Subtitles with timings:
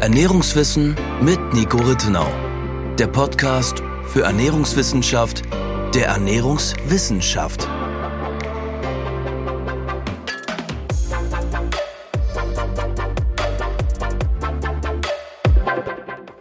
[0.00, 2.26] Ernährungswissen mit Nico Rittenau.
[2.98, 5.42] Der Podcast für Ernährungswissenschaft
[5.94, 7.68] der Ernährungswissenschaft.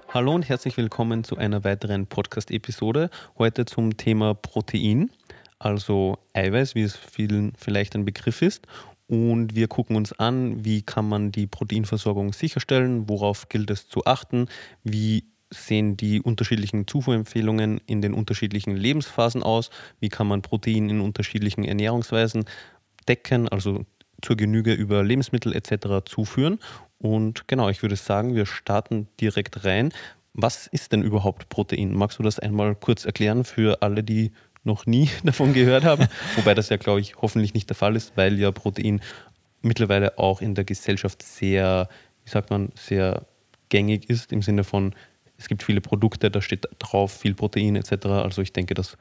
[0.07, 3.10] Hallo und herzlich willkommen zu einer weiteren Podcast-Episode.
[3.38, 5.12] Heute zum Thema Protein,
[5.60, 8.66] also Eiweiß, wie es vielen vielleicht ein Begriff ist.
[9.10, 14.06] Und wir gucken uns an, wie kann man die Proteinversorgung sicherstellen, worauf gilt es zu
[14.06, 14.47] achten,
[14.83, 21.02] wie sehen die unterschiedlichen Zufuhrempfehlungen in den unterschiedlichen Lebensphasen aus, wie kann man Protein in
[21.02, 22.46] unterschiedlichen Ernährungsweisen
[23.07, 23.83] decken, also
[24.21, 26.05] zur Genüge über Lebensmittel etc.
[26.05, 26.60] zuführen.
[27.00, 29.91] Und genau, ich würde sagen, wir starten direkt rein.
[30.33, 31.96] Was ist denn überhaupt Protein?
[31.96, 36.08] Magst du das einmal kurz erklären für alle, die noch nie davon gehört haben?
[36.36, 39.02] Wobei das ja, glaube ich, hoffentlich nicht der Fall ist, weil ja Protein
[39.61, 41.89] mittlerweile auch in der Gesellschaft sehr,
[42.23, 43.25] wie sagt man, sehr
[43.69, 44.95] gängig ist, im Sinne von,
[45.38, 48.07] es gibt viele Produkte, da steht drauf viel Protein etc.
[48.07, 48.97] Also ich denke, dass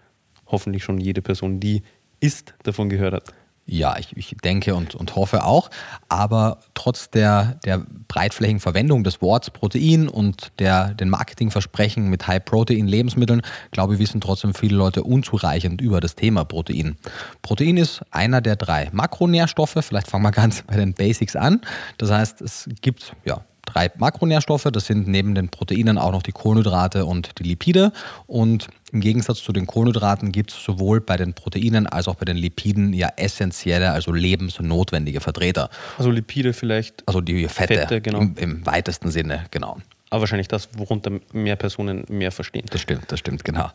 [0.46, 1.82] hoffentlich schon jede Person, die
[2.20, 3.34] isst, davon gehört hat.
[3.70, 5.68] Ja, ich, ich denke und, und hoffe auch.
[6.08, 13.42] Aber trotz der, der breitflächigen Verwendung des Wortes Protein und der, den Marketingversprechen mit High-Protein-Lebensmitteln,
[13.70, 16.96] glaube ich, wissen trotzdem viele Leute unzureichend über das Thema Protein.
[17.42, 19.76] Protein ist einer der drei Makronährstoffe.
[19.82, 21.60] Vielleicht fangen wir ganz bei den Basics an.
[21.98, 23.44] Das heißt, es gibt ja,
[23.78, 24.68] drei Makronährstoffe.
[24.72, 27.92] Das sind neben den Proteinen auch noch die Kohlenhydrate und die Lipide.
[28.26, 32.24] Und im Gegensatz zu den Kohlenhydraten gibt es sowohl bei den Proteinen als auch bei
[32.24, 35.70] den Lipiden ja essentielle, also lebensnotwendige Vertreter.
[35.96, 37.06] Also Lipide vielleicht?
[37.06, 38.20] Also die Fette, Fette genau.
[38.20, 39.78] im, im weitesten Sinne, genau.
[40.10, 42.64] Aber wahrscheinlich das, worunter mehr Personen mehr verstehen.
[42.70, 43.70] Das stimmt, das stimmt, genau.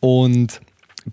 [0.00, 0.60] Und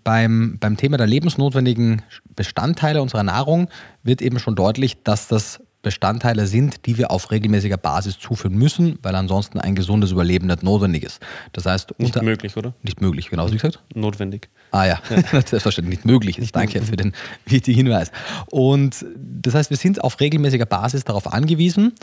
[0.06, 2.02] beim, beim Thema der lebensnotwendigen
[2.36, 3.68] Bestandteile unserer Nahrung
[4.04, 9.00] wird eben schon deutlich, dass das Bestandteile sind, die wir auf regelmäßiger Basis zuführen müssen,
[9.02, 11.20] weil ansonsten ein gesundes Überleben nicht notwendig ist.
[11.54, 12.74] Das heißt, nicht möglich, oder?
[12.84, 13.82] Nicht möglich, genau wie gesagt.
[13.94, 14.50] Notwendig.
[14.72, 15.42] Ah ja, ja.
[15.46, 16.56] selbstverständlich nicht möglich ist.
[16.56, 17.14] Danke für den
[17.46, 18.12] wichtigen Hinweis.
[18.52, 21.94] Und das heißt, wir sind auf regelmäßiger Basis darauf angewiesen,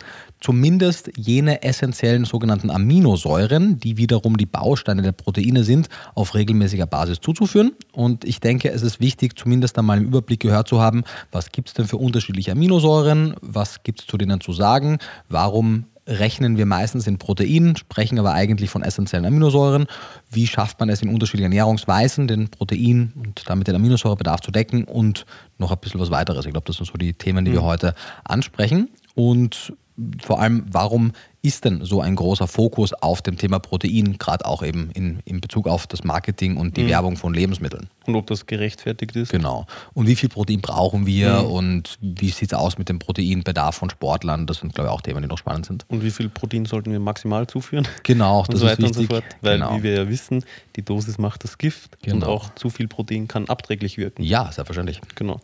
[0.40, 7.20] zumindest jene essentiellen sogenannten Aminosäuren, die wiederum die Bausteine der Proteine sind, auf regelmäßiger Basis
[7.20, 7.72] zuzuführen.
[7.92, 11.68] Und ich denke, es ist wichtig, zumindest einmal im Überblick gehört zu haben, was gibt
[11.68, 14.98] es denn für unterschiedliche Aminosäuren, was gibt es zu denen zu sagen,
[15.28, 19.86] warum rechnen wir meistens in Proteinen, sprechen aber eigentlich von essentiellen Aminosäuren.
[20.30, 24.84] Wie schafft man es in unterschiedlichen Ernährungsweisen, den Protein und damit den Aminosäurebedarf zu decken
[24.84, 25.26] und
[25.58, 26.46] noch ein bisschen was weiteres.
[26.46, 27.56] Ich glaube, das sind so die Themen, die mhm.
[27.56, 28.88] wir heute ansprechen.
[29.14, 29.74] Und
[30.22, 31.12] vor allem, warum
[31.48, 35.40] ist denn so ein großer Fokus auf dem Thema Protein, gerade auch eben in, in
[35.40, 36.88] Bezug auf das Marketing und die mhm.
[36.90, 37.88] Werbung von Lebensmitteln?
[38.06, 39.30] Und ob das gerechtfertigt ist?
[39.30, 39.66] Genau.
[39.94, 41.50] Und wie viel Protein brauchen wir mhm.
[41.50, 44.46] und wie sieht es aus mit dem Proteinbedarf von Sportlern?
[44.46, 45.86] Das sind, glaube ich, auch Themen, die noch spannend sind.
[45.88, 47.88] Und wie viel Protein sollten wir maximal zuführen?
[48.02, 48.98] Genau, das und so weiter ist wichtig.
[48.98, 49.24] und so fort.
[49.40, 49.78] Weil, genau.
[49.78, 50.44] wie wir ja wissen,
[50.76, 52.16] die Dosis macht das Gift genau.
[52.16, 54.22] und auch zu viel Protein kann abträglich wirken.
[54.22, 55.00] Ja, selbstverständlich.
[55.14, 55.40] Genau.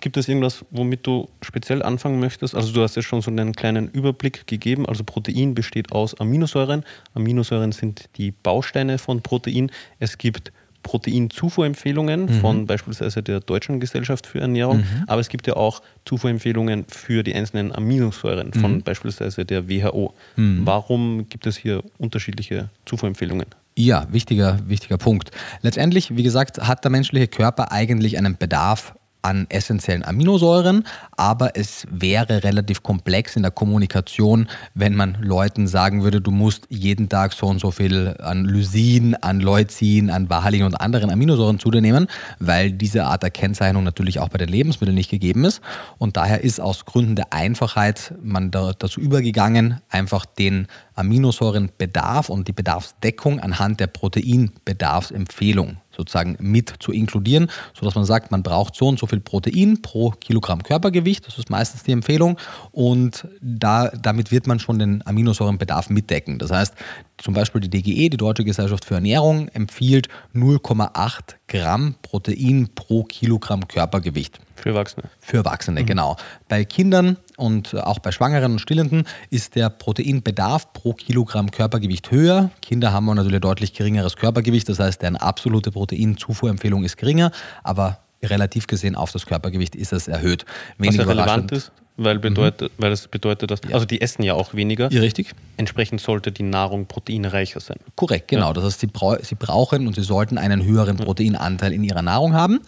[0.00, 2.54] Gibt es irgendwas, womit du speziell anfangen möchtest?
[2.54, 4.86] Also du hast ja schon so einen kleinen Überblick gegeben.
[4.86, 6.84] Also Protein besteht aus Aminosäuren.
[7.14, 9.70] Aminosäuren sind die Bausteine von Protein.
[9.98, 12.40] Es gibt Proteinzufuhrempfehlungen mhm.
[12.40, 15.04] von beispielsweise der Deutschen Gesellschaft für Ernährung, mhm.
[15.06, 18.82] aber es gibt ja auch Zufuhrempfehlungen für die einzelnen Aminosäuren von mhm.
[18.82, 20.14] beispielsweise der WHO.
[20.36, 20.60] Mhm.
[20.64, 23.46] Warum gibt es hier unterschiedliche Zufuhrempfehlungen?
[23.76, 25.30] Ja, wichtiger, wichtiger Punkt.
[25.62, 30.84] Letztendlich, wie gesagt, hat der menschliche Körper eigentlich einen Bedarf an essentiellen Aminosäuren,
[31.16, 36.66] aber es wäre relativ komplex in der Kommunikation, wenn man Leuten sagen würde, du musst
[36.68, 41.58] jeden Tag so und so viel an Lysin, an Leucin, an Valin und anderen Aminosäuren
[41.58, 42.06] zu dir nehmen,
[42.38, 45.60] weil diese Art der Kennzeichnung natürlich auch bei den Lebensmitteln nicht gegeben ist.
[45.98, 50.66] Und daher ist aus Gründen der Einfachheit man da, dazu übergegangen, einfach den
[50.98, 58.42] Aminosäurenbedarf und die Bedarfsdeckung anhand der Proteinbedarfsempfehlung sozusagen mit zu inkludieren, sodass man sagt, man
[58.42, 61.26] braucht so und so viel Protein pro Kilogramm Körpergewicht.
[61.26, 62.38] Das ist meistens die Empfehlung.
[62.70, 66.38] Und da, damit wird man schon den Aminosäurenbedarf mitdecken.
[66.38, 66.74] Das heißt,
[67.16, 73.66] zum Beispiel die DGE, die Deutsche Gesellschaft für Ernährung, empfiehlt 0,8 Gramm Protein pro Kilogramm
[73.66, 74.40] Körpergewicht.
[74.58, 75.04] Für Erwachsene.
[75.20, 75.86] Für Erwachsene, mhm.
[75.86, 76.16] genau.
[76.48, 82.50] Bei Kindern und auch bei Schwangeren und Stillenden ist der Proteinbedarf pro Kilogramm Körpergewicht höher.
[82.60, 87.30] Kinder haben natürlich deutlich geringeres Körpergewicht, das heißt, deren absolute Proteinzufuhrempfehlung ist geringer,
[87.62, 90.44] aber relativ gesehen auf das Körpergewicht ist es erhöht.
[90.78, 92.20] Wenig Was ja relevant ist, weil, mhm.
[92.20, 92.82] bedeutet, mhm.
[92.82, 94.90] weil es bedeutet, dass, also die essen ja auch weniger.
[94.90, 95.32] Ja, richtig.
[95.56, 97.78] Entsprechend sollte die Nahrung proteinreicher sein.
[97.96, 98.48] Korrekt, genau.
[98.48, 98.52] Ja.
[98.54, 102.32] Das heißt, sie, bra sie brauchen und sie sollten einen höheren Proteinanteil in ihrer Nahrung
[102.34, 102.60] haben.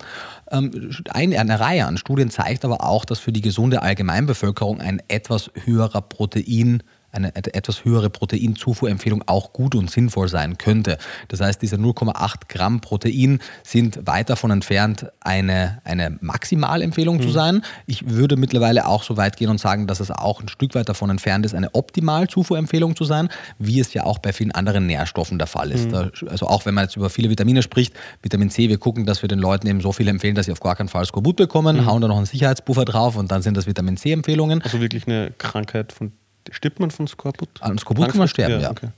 [0.50, 5.00] Ähm, eine, eine Reihe an Studien zeigt aber auch, dass für die gesunde Allgemeinbevölkerung ein
[5.09, 10.99] etwas höherer Protein eine etwas höhere Proteinzufuhrempfehlung auch gut und sinnvoll sein könnte.
[11.29, 17.23] Das heißt, diese 0,8 Gramm Protein sind weit davon entfernt, eine, eine Maximalempfehlung mhm.
[17.23, 17.62] zu sein.
[17.87, 20.89] Ich würde mittlerweile auch so weit gehen und sagen, dass es auch ein Stück weit
[20.89, 23.29] davon entfernt ist, eine Optimalzufuhrempfehlung zu sein,
[23.59, 25.91] wie es ja auch bei vielen anderen Nährstoffen der Fall ist.
[25.91, 26.11] Mhm.
[26.29, 29.29] Also auch wenn man jetzt über viele Vitamine spricht, Vitamin C, wir gucken, dass wir
[29.29, 31.87] den Leuten eben so viel empfehlen, dass sie auf gar keinen Fall Skorbut bekommen, mhm.
[31.87, 34.62] hauen da noch einen Sicherheitsbuffer drauf und dann sind das Vitamin C-Empfehlungen.
[34.62, 36.12] Also wirklich eine Krankheit, von
[36.51, 37.49] stirbt man von Skorbut?
[37.61, 38.71] An Skorbut kann man sterben, ja.
[38.71, 38.89] Okay.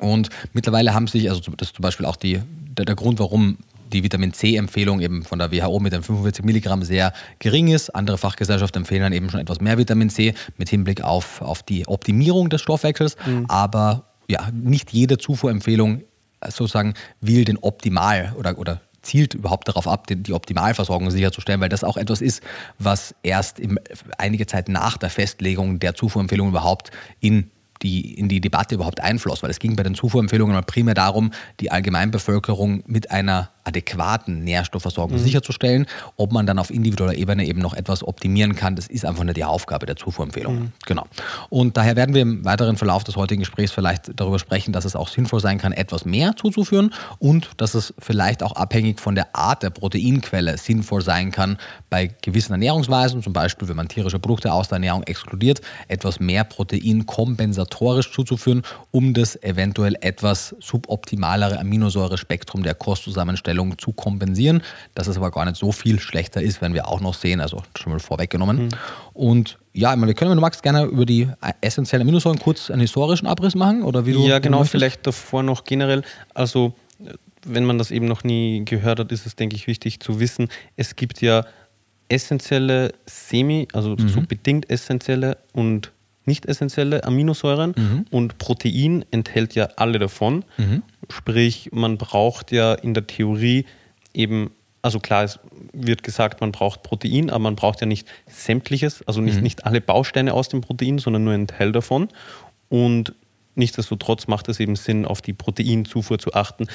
[0.00, 2.40] Und mittlerweile haben sich, also das ist zum Beispiel auch die,
[2.78, 3.58] der, der Grund, warum
[3.92, 7.94] die Vitamin C-Empfehlung eben von der WHO mit den 45 Milligramm sehr gering ist.
[7.94, 11.86] Andere Fachgesellschaften empfehlen dann eben schon etwas mehr Vitamin C mit Hinblick auf, auf die
[11.86, 13.16] Optimierung des Stoffwechsels.
[13.26, 13.46] Mhm.
[13.48, 16.02] Aber ja, nicht jede Zufuhrempfehlung
[16.48, 21.84] sozusagen will den Optimal oder, oder zielt überhaupt darauf ab, die Optimalversorgung sicherzustellen, weil das
[21.84, 22.42] auch etwas ist,
[22.78, 23.78] was erst im,
[24.18, 26.90] einige Zeit nach der Festlegung der Zufuhrempfehlung überhaupt
[27.20, 27.50] in
[27.82, 31.70] die in die Debatte überhaupt einfloss, weil es ging bei den Zufuhrempfehlungen primär darum, die
[31.70, 35.22] Allgemeinbevölkerung mit einer adäquaten Nährstoffversorgung mhm.
[35.22, 35.86] sicherzustellen.
[36.16, 39.36] Ob man dann auf individueller Ebene eben noch etwas optimieren kann, das ist einfach nicht
[39.36, 40.54] die Aufgabe der Zufuhrempfehlung.
[40.54, 40.72] Mhm.
[40.86, 41.06] Genau.
[41.48, 44.96] Und daher werden wir im weiteren Verlauf des heutigen Gesprächs vielleicht darüber sprechen, dass es
[44.96, 49.34] auch sinnvoll sein kann, etwas mehr zuzuführen und dass es vielleicht auch abhängig von der
[49.34, 51.58] Art der Proteinquelle sinnvoll sein kann,
[51.90, 56.44] bei gewissen Ernährungsweisen, zum Beispiel wenn man tierische Produkte aus der Ernährung exkludiert, etwas mehr
[56.44, 64.62] Protein kompensatorisch zuzuführen, um das eventuell etwas suboptimalere Aminosäurespektrum der Kostzusammenstellung Umstellung zu kompensieren,
[64.94, 67.62] dass es aber gar nicht so viel schlechter ist, wenn wir auch noch sehen, also
[67.76, 68.64] schon mal vorweggenommen.
[68.64, 68.68] Mhm.
[69.12, 71.28] Und ja, wir können, wenn du magst, gerne über die
[71.60, 74.26] essentiellen Aminosäuren kurz einen historischen Abriss machen oder wie du.
[74.26, 76.02] Ja, genau, vielleicht davor noch generell.
[76.34, 76.74] Also,
[77.44, 80.48] wenn man das eben noch nie gehört hat, ist es, denke ich, wichtig zu wissen,
[80.76, 81.44] es gibt ja
[82.08, 84.08] essentielle Semi, also mhm.
[84.08, 85.92] so bedingt essentielle und
[86.24, 88.04] nicht essentielle Aminosäuren mhm.
[88.10, 90.44] und Protein enthält ja alle davon.
[90.56, 90.82] Mhm.
[91.12, 93.66] Sprich, man braucht ja in der Theorie
[94.14, 94.50] eben,
[94.80, 95.38] also klar, es
[95.72, 99.42] wird gesagt, man braucht Protein, aber man braucht ja nicht sämtliches, also nicht, mhm.
[99.42, 102.08] nicht alle Bausteine aus dem Protein, sondern nur einen Teil davon.
[102.68, 103.14] Und
[103.54, 106.66] nichtsdestotrotz macht es eben Sinn, auf die Proteinzufuhr zu achten,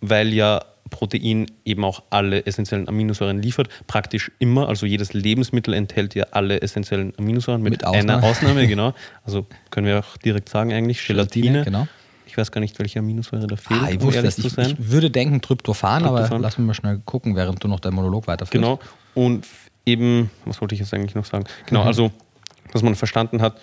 [0.00, 3.68] weil ja Protein eben auch alle essentiellen Aminosäuren liefert.
[3.86, 8.12] Praktisch immer, also jedes Lebensmittel enthält ja alle essentiellen Aminosäuren mit, mit Ausnahme.
[8.12, 8.94] einer Ausnahme, genau.
[9.24, 11.64] Also können wir auch direkt sagen eigentlich, Gelatine.
[11.64, 11.88] Gelatine genau.
[12.36, 14.44] Ich weiß gar nicht, welche Aminosäure da fehlt, ah, ich um ehrlich das.
[14.44, 14.66] zu sein.
[14.66, 17.80] Ich, ich würde denken Tryptophan, Tryptophan, aber lassen wir mal schnell gucken, während du noch
[17.80, 18.52] deinen Monolog weiterführst.
[18.52, 18.78] Genau.
[19.14, 19.46] Und
[19.86, 21.46] eben, was wollte ich jetzt eigentlich noch sagen?
[21.64, 21.86] Genau, mhm.
[21.86, 22.10] also,
[22.74, 23.58] dass man verstanden hat,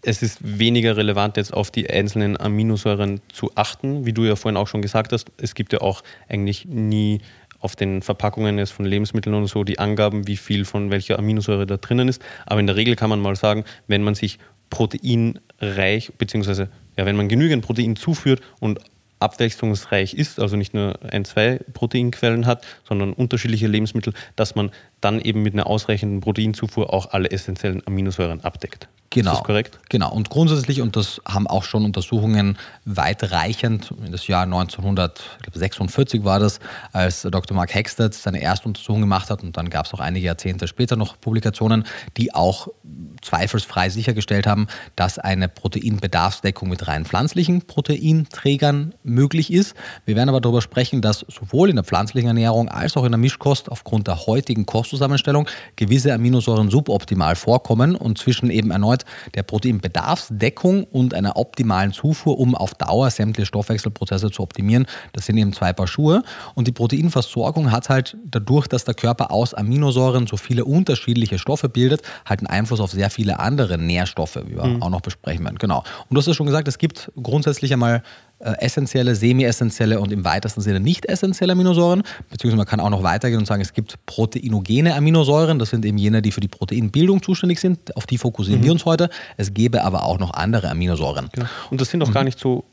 [0.00, 4.56] es ist weniger relevant, jetzt auf die einzelnen Aminosäuren zu achten, wie du ja vorhin
[4.56, 5.30] auch schon gesagt hast.
[5.36, 7.20] Es gibt ja auch eigentlich nie
[7.60, 11.66] auf den Verpackungen jetzt von Lebensmitteln und so die Angaben, wie viel von welcher Aminosäure
[11.66, 12.22] da drinnen ist.
[12.46, 14.38] Aber in der Regel kann man mal sagen, wenn man sich
[14.70, 18.80] proteinreich, beziehungsweise ja, wenn man genügend Protein zuführt und
[19.20, 25.20] abwechslungsreich ist, also nicht nur ein, zwei Proteinquellen hat, sondern unterschiedliche Lebensmittel, dass man dann
[25.20, 28.88] eben mit einer ausreichenden Proteinzufuhr auch alle essentiellen Aminosäuren abdeckt.
[29.10, 29.32] Genau.
[29.32, 29.80] Ist das korrekt?
[29.88, 30.12] Genau.
[30.12, 36.60] Und grundsätzlich, und das haben auch schon Untersuchungen weitreichend, in das Jahr 1946 war das,
[36.92, 37.56] als Dr.
[37.56, 40.96] Mark Hexted seine erste Untersuchung gemacht hat, und dann gab es auch einige Jahrzehnte später
[40.96, 41.84] noch Publikationen,
[42.18, 42.68] die auch
[43.22, 44.66] zweifelsfrei sichergestellt haben,
[44.96, 49.74] dass eine Proteinbedarfsdeckung mit rein pflanzlichen Proteinträgern möglich ist.
[50.04, 53.18] Wir werden aber darüber sprechen, dass sowohl in der pflanzlichen Ernährung als auch in der
[53.18, 59.04] Mischkost aufgrund der heutigen Kostzusammenstellung gewisse Aminosäuren suboptimal vorkommen und zwischen eben erneut
[59.34, 64.86] der Proteinbedarfsdeckung und einer optimalen Zufuhr, um auf Dauer sämtliche Stoffwechselprozesse zu optimieren.
[65.12, 66.22] Das sind eben zwei Paar Schuhe.
[66.54, 71.68] Und die Proteinversorgung hat halt dadurch, dass der Körper aus Aminosäuren so viele unterschiedliche Stoffe
[71.68, 74.80] bildet, halt einen Einfluss auf sehr viele andere Nährstoffe, wie wir mhm.
[74.80, 75.58] auch noch besprechen werden.
[75.58, 75.78] Genau.
[75.78, 78.04] Und du hast ja schon gesagt, es gibt grundsätzlich einmal
[78.38, 83.02] äh, essentielle, semi-essentielle und im weitesten Sinne nicht essentielle Aminosäuren, beziehungsweise man kann auch noch
[83.02, 87.20] weitergehen und sagen, es gibt proteinogene Aminosäuren, das sind eben jene, die für die Proteinbildung
[87.20, 88.66] zuständig sind, auf die fokussieren mhm.
[88.66, 89.10] wir uns heute.
[89.36, 91.28] Es gäbe aber auch noch andere Aminosäuren.
[91.36, 91.50] Ja.
[91.72, 92.14] Und das sind auch mhm.
[92.14, 92.66] gar nicht so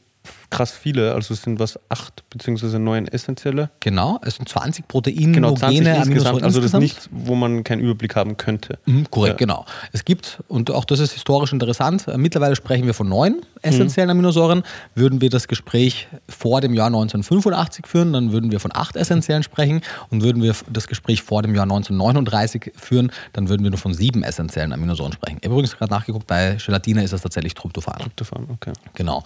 [0.49, 2.79] krass viele, also es sind was acht bzw.
[2.79, 3.69] neun essentielle.
[3.79, 6.43] Genau, es sind 20 Proteinogene genau, 20 Aminosäuren.
[6.43, 8.77] Also das ist nichts, wo man keinen Überblick haben könnte.
[8.85, 9.45] Mhm, korrekt, ja.
[9.45, 9.65] genau.
[9.91, 14.09] Es gibt, und auch das ist historisch interessant, äh, mittlerweile sprechen wir von neun essentiellen
[14.09, 14.19] mhm.
[14.19, 14.63] Aminosäuren.
[14.93, 19.43] Würden wir das Gespräch vor dem Jahr 1985 führen, dann würden wir von acht essentiellen
[19.43, 19.81] sprechen.
[20.09, 23.93] Und würden wir das Gespräch vor dem Jahr 1939 führen, dann würden wir nur von
[23.93, 25.37] sieben essentiellen Aminosäuren sprechen.
[25.41, 27.99] Ich habe übrigens gerade nachgeguckt, bei Gelatine ist das tatsächlich Tryptophan.
[27.99, 28.73] Tryptophan, okay.
[28.93, 29.23] Genau.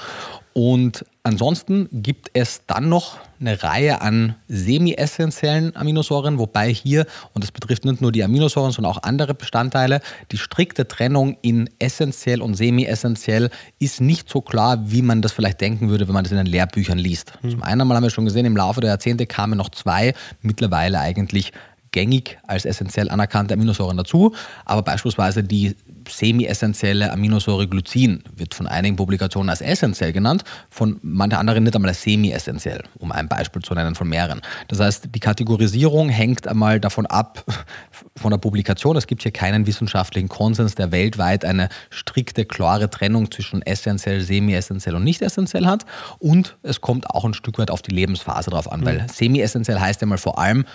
[0.53, 7.51] Und ansonsten gibt es dann noch eine Reihe an semi-essentiellen Aminosäuren, wobei hier, und das
[7.51, 10.01] betrifft nicht nur die Aminosäuren, sondern auch andere Bestandteile,
[10.31, 15.61] die strikte Trennung in essentiell und semi-essentiell ist nicht so klar, wie man das vielleicht
[15.61, 17.33] denken würde, wenn man das in den Lehrbüchern liest.
[17.41, 17.51] Mhm.
[17.51, 21.53] Zum einen haben wir schon gesehen, im Laufe der Jahrzehnte kamen noch zwei, mittlerweile eigentlich
[21.91, 24.33] gängig als essentiell anerkannte Aminosäuren dazu,
[24.65, 25.75] aber beispielsweise die
[26.09, 31.89] semi-essentielle Aminosäure Glycin wird von einigen Publikationen als essentiell genannt, von manchen anderen nicht einmal
[31.89, 34.41] als semi-essentiell, um ein Beispiel zu nennen von mehreren.
[34.67, 37.43] Das heißt, die Kategorisierung hängt einmal davon ab,
[38.15, 38.97] von der Publikation.
[38.97, 44.95] Es gibt hier keinen wissenschaftlichen Konsens, der weltweit eine strikte, klare Trennung zwischen essentiell, semi-essentiell
[44.95, 45.85] und nicht essentiell hat.
[46.19, 48.85] Und es kommt auch ein Stück weit auf die Lebensphase drauf an, mhm.
[48.85, 50.65] weil semi-essentiell heißt einmal vor allem,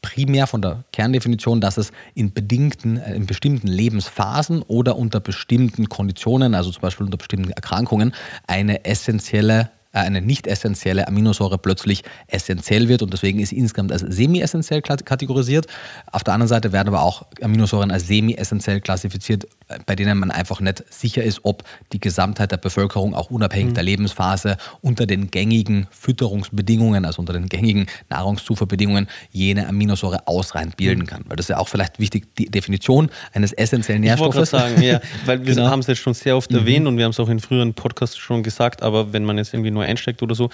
[0.00, 5.88] primär von der Kerndefinition, dass es in bedingten, äh, in bestimmten Lebensphasen oder unter bestimmten
[5.88, 8.14] Konditionen, also zum Beispiel unter bestimmten Erkrankungen,
[8.46, 14.82] eine essentielle eine nicht essentielle Aminosäure plötzlich essentiell wird und deswegen ist insgesamt als semi-essentiell
[14.82, 15.66] kategorisiert.
[16.10, 20.30] Auf der anderen Seite werden aber auch Aminosäuren als semi-essentiell klassifiziert, äh, bei denen man
[20.30, 23.74] einfach nicht sicher ist, ob die Gesamtheit der Bevölkerung auch unabhängig mhm.
[23.74, 31.06] der Lebensphase unter den gängigen Fütterungsbedingungen, also unter den gängigen Nahrungszufuhrbedingungen, jene Aminosäure ausreichend bilden
[31.06, 31.24] kann.
[31.26, 34.48] Weil das ist ja auch vielleicht wichtig, die Definition eines essentiellen Nährstoffes.
[34.48, 35.68] Ich wollte sagen, ja, weil wir genau.
[35.68, 36.58] haben es jetzt schon sehr oft mhm.
[36.58, 39.52] erwähnt und wir haben es auch in früheren Podcasts schon gesagt, aber wenn man jetzt
[39.52, 40.50] irgendwie nur nur einsteckt oder so.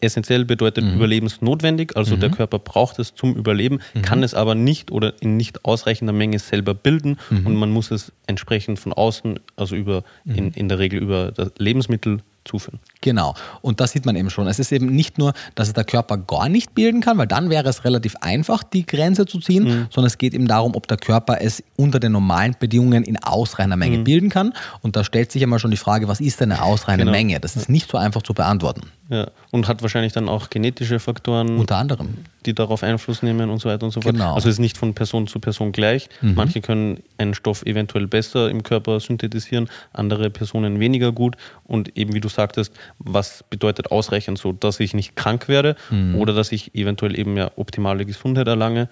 [0.00, 0.94] Essentiell bedeutet mhm.
[0.94, 2.20] überlebensnotwendig, also mhm.
[2.20, 4.02] der Körper braucht es zum Überleben, mhm.
[4.02, 7.46] kann es aber nicht oder in nicht ausreichender Menge selber bilden mhm.
[7.46, 10.52] und man muss es entsprechend von außen, also über in, mhm.
[10.56, 12.80] in der Regel über das Lebensmittel zuführen.
[13.00, 13.34] Genau.
[13.60, 14.46] Und das sieht man eben schon.
[14.46, 17.50] Es ist eben nicht nur, dass es der Körper gar nicht bilden kann, weil dann
[17.50, 19.86] wäre es relativ einfach, die Grenze zu ziehen, mhm.
[19.90, 23.76] sondern es geht eben darum, ob der Körper es unter den normalen Bedingungen in ausreichender
[23.76, 24.04] Menge mhm.
[24.04, 24.52] bilden kann.
[24.80, 27.16] Und da stellt sich einmal schon die Frage, was ist denn eine ausreichende genau.
[27.16, 27.40] Menge?
[27.40, 28.82] Das ist nicht so einfach zu beantworten.
[29.12, 31.58] Ja, und hat wahrscheinlich dann auch genetische Faktoren.
[31.58, 32.16] Unter anderem.
[32.46, 34.14] Die darauf Einfluss nehmen und so weiter und so fort.
[34.14, 34.34] Genau.
[34.34, 36.08] Also es ist nicht von Person zu Person gleich.
[36.22, 36.34] Mhm.
[36.34, 41.36] Manche können einen Stoff eventuell besser im Körper synthetisieren, andere Personen weniger gut.
[41.64, 46.16] Und eben wie du sagtest, was bedeutet ausreichend so, dass ich nicht krank werde mhm.
[46.16, 48.88] oder dass ich eventuell eben ja optimale Gesundheit erlange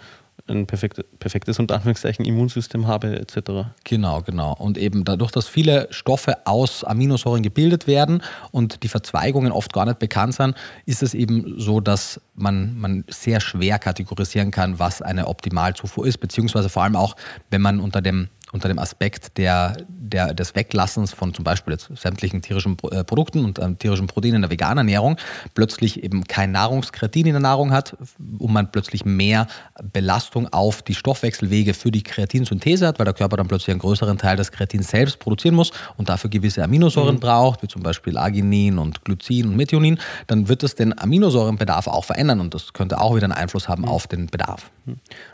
[0.49, 3.73] ein perfektes, perfektes und Anführungszeichen Immunsystem habe etc.
[3.85, 4.55] Genau, genau.
[4.59, 9.87] Und eben dadurch, dass viele Stoffe aus Aminosäuren gebildet werden und die Verzweigungen oft gar
[9.87, 10.57] nicht bekannt sind,
[10.87, 16.19] ist es eben so, dass man, man sehr schwer kategorisieren kann, was eine Optimalzufuhr ist,
[16.19, 17.17] beziehungsweise vor allem auch,
[17.51, 21.91] wenn man unter dem unter dem Aspekt der, der, des Weglassens von zum Beispiel jetzt
[21.95, 25.17] sämtlichen tierischen äh, Produkten und ähm, tierischen Proteinen in der veganen Ernährung
[25.55, 27.97] plötzlich eben kein Nahrungskreatin in der Nahrung hat
[28.39, 29.47] und man plötzlich mehr
[29.93, 34.19] Belastung auf die Stoffwechselwege für die Kreatinsynthese hat, weil der Körper dann plötzlich einen größeren
[34.19, 37.21] Teil des Kreatins selbst produzieren muss und dafür gewisse Aminosäuren mhm.
[37.21, 42.05] braucht, wie zum Beispiel Arginin und Glycin und Methionin, dann wird das den Aminosäurenbedarf auch
[42.05, 43.89] verändern und das könnte auch wieder einen Einfluss haben mhm.
[43.89, 44.71] auf den Bedarf.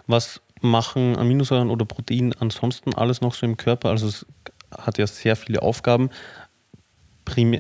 [0.07, 3.91] Was machen Aminosäuren oder Protein ansonsten alles noch so im Körper?
[3.91, 4.27] Also es
[4.77, 6.11] hat ja sehr viele Aufgaben.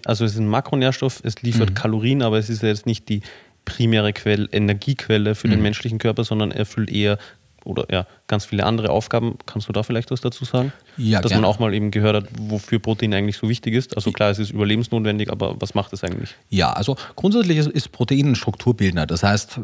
[0.04, 1.74] also es ist ein Makronährstoff, es liefert mhm.
[1.74, 3.22] Kalorien, aber es ist ja jetzt nicht die
[3.64, 5.52] primäre Quelle, Energiequelle für mhm.
[5.52, 7.18] den menschlichen Körper, sondern erfüllt eher
[7.66, 9.36] oder ja, ganz viele andere Aufgaben.
[9.46, 10.72] Kannst du da vielleicht was dazu sagen?
[10.96, 11.42] Ja, Dass gerne.
[11.42, 13.96] man auch mal eben gehört hat, wofür Protein eigentlich so wichtig ist.
[13.96, 16.34] Also klar, es ist überlebensnotwendig, aber was macht es eigentlich?
[16.48, 19.06] Ja, also grundsätzlich ist, ist Protein ein Strukturbildner.
[19.06, 19.60] Das heißt,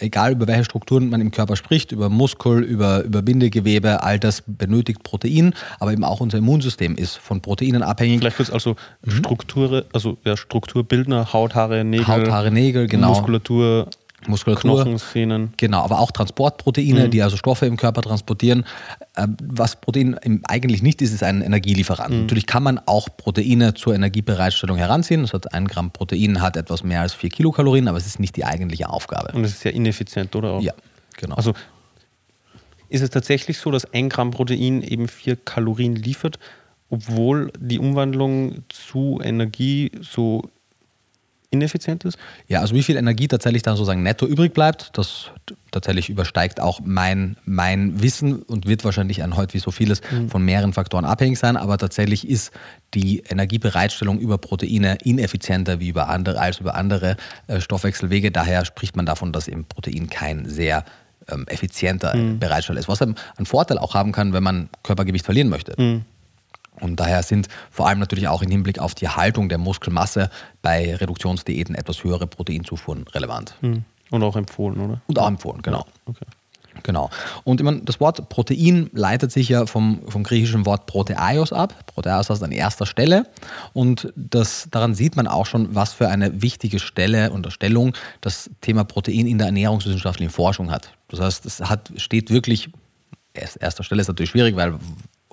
[0.00, 4.42] egal über welche Strukturen man im Körper spricht, über Muskel, über, über Bindegewebe, all das
[4.46, 8.20] benötigt Protein, aber eben auch unser Immunsystem ist von Proteinen abhängig.
[8.20, 9.10] Vielleicht kurz also mhm.
[9.10, 13.08] Struktur, also ja, Strukturbildner, Haut, Haare, Nägel, Haut, Haare, Nägel, genau.
[13.08, 13.88] Muskulatur,
[14.28, 14.84] Muskulatur.
[14.84, 17.10] Knochen, Genau, aber auch Transportproteine, mhm.
[17.10, 18.64] die also Stoffe im Körper transportieren.
[19.16, 22.12] Ähm, was Protein eigentlich nicht ist, ist ein Energielieferant.
[22.12, 22.20] Mhm.
[22.22, 25.22] Natürlich kann man auch Proteine zur Energiebereitstellung heranziehen.
[25.22, 28.36] Das hat ein Gramm Protein hat etwas mehr als vier Kilokalorien, aber es ist nicht
[28.36, 29.32] die eigentliche Aufgabe.
[29.32, 30.52] Und es ist sehr ineffizient, oder?
[30.52, 30.62] Auch?
[30.62, 30.72] Ja,
[31.16, 31.36] genau.
[31.36, 31.54] Also
[32.88, 36.38] ist es tatsächlich so, dass ein Gramm Protein eben vier Kalorien liefert,
[36.90, 40.48] obwohl die Umwandlung zu Energie so
[41.54, 42.18] ineffizient ist?
[42.48, 45.30] Ja, also wie viel Energie tatsächlich dann sozusagen netto übrig bleibt, das
[45.70, 50.28] tatsächlich übersteigt auch mein, mein Wissen und wird wahrscheinlich an heute wie so vieles mhm.
[50.28, 52.52] von mehreren Faktoren abhängig sein, aber tatsächlich ist
[52.94, 58.30] die Energiebereitstellung über Proteine ineffizienter wie über andere, als über andere äh, Stoffwechselwege.
[58.30, 60.84] Daher spricht man davon, dass eben Protein kein sehr
[61.28, 62.38] ähm, effizienter mhm.
[62.38, 65.74] Bereitsteller ist, was einen Vorteil auch haben kann, wenn man Körpergewicht verlieren möchte.
[65.80, 66.04] Mhm.
[66.80, 70.30] Und daher sind vor allem natürlich auch im Hinblick auf die Haltung der Muskelmasse
[70.62, 73.54] bei Reduktionsdiäten etwas höhere Proteinzufuhren relevant.
[73.60, 73.84] Hm.
[74.10, 75.00] Und auch empfohlen, oder?
[75.06, 75.86] Und auch empfohlen, genau.
[76.06, 76.26] Okay.
[76.82, 77.10] Genau.
[77.44, 81.74] Und ich meine, das Wort Protein leitet sich ja vom, vom griechischen Wort Proteaios ab.
[81.86, 83.26] Proteaios heißt an erster Stelle.
[83.72, 88.50] Und das, daran sieht man auch schon, was für eine wichtige Stelle und Stellung das
[88.60, 90.92] Thema Protein in der ernährungswissenschaftlichen Forschung hat.
[91.08, 92.70] Das heißt, es hat, steht wirklich,
[93.32, 94.74] erster Stelle ist natürlich schwierig, weil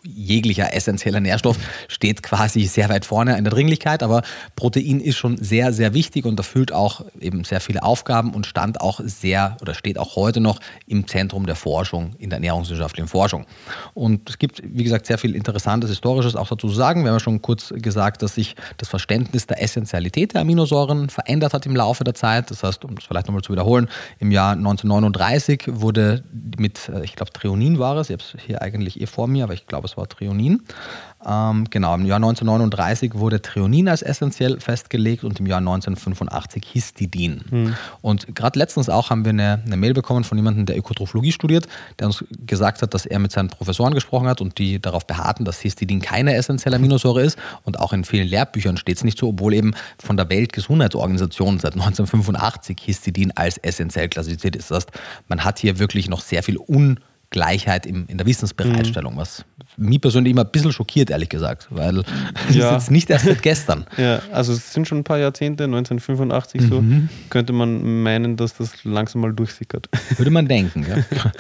[0.03, 4.24] jeglicher essentieller Nährstoff steht quasi sehr weit vorne in der Dringlichkeit, aber
[4.55, 8.81] Protein ist schon sehr, sehr wichtig und erfüllt auch eben sehr viele Aufgaben und stand
[8.81, 13.46] auch sehr oder steht auch heute noch im Zentrum der Forschung, in der ernährungswissenschaftlichen Forschung.
[13.93, 17.03] Und es gibt, wie gesagt, sehr viel Interessantes, Historisches auch dazu zu sagen.
[17.03, 21.53] Wir haben ja schon kurz gesagt, dass sich das Verständnis der Essentialität der Aminosäuren verändert
[21.53, 22.50] hat im Laufe der Zeit.
[22.50, 23.88] Das heißt, um es vielleicht nochmal zu wiederholen,
[24.20, 26.24] im Jahr 1939 wurde
[26.58, 29.43] mit, äh, ich glaube, Treonin war es, ich habe es hier eigentlich eh vor mir,
[29.43, 30.62] aber ich glaube, das war Trionin.
[31.24, 37.41] Ähm, genau, im Jahr 1939 wurde Trionin als essentiell festgelegt und im Jahr 1985 Histidin.
[37.50, 37.75] Hm.
[38.01, 41.67] Und gerade letztens auch haben wir eine, eine, Mail bekommen von jemandem, der Ökotrophologie studiert,
[42.00, 45.45] der uns gesagt hat, dass er mit seinen Professoren gesprochen hat und die darauf beharrten,
[45.45, 47.38] dass Histidin keine essentielle Aminosäure ist.
[47.63, 51.74] Und auch in vielen Lehrbüchern steht es nicht so, obwohl eben von der Weltgesundheitsorganisation seit
[51.74, 54.71] 1985 Histidin als essentiell klassifiziert ist.
[54.71, 54.91] Das heißt,
[55.27, 57.00] man hat hier wirklich noch sehr viel Un
[57.31, 59.17] Gleichheit im, in der Wissensbereitstellung, mhm.
[59.17, 59.45] was
[59.77, 62.03] mich persönlich immer ein bisschen schockiert, ehrlich gesagt, weil
[62.51, 62.67] ja.
[62.67, 63.85] ist jetzt nicht erst seit gestern.
[63.97, 66.67] Ja, also es sind schon ein paar Jahrzehnte, 1985 mhm.
[66.67, 66.83] so,
[67.29, 69.89] könnte man meinen, dass das langsam mal durchsickert.
[70.17, 71.31] Würde man denken, ja.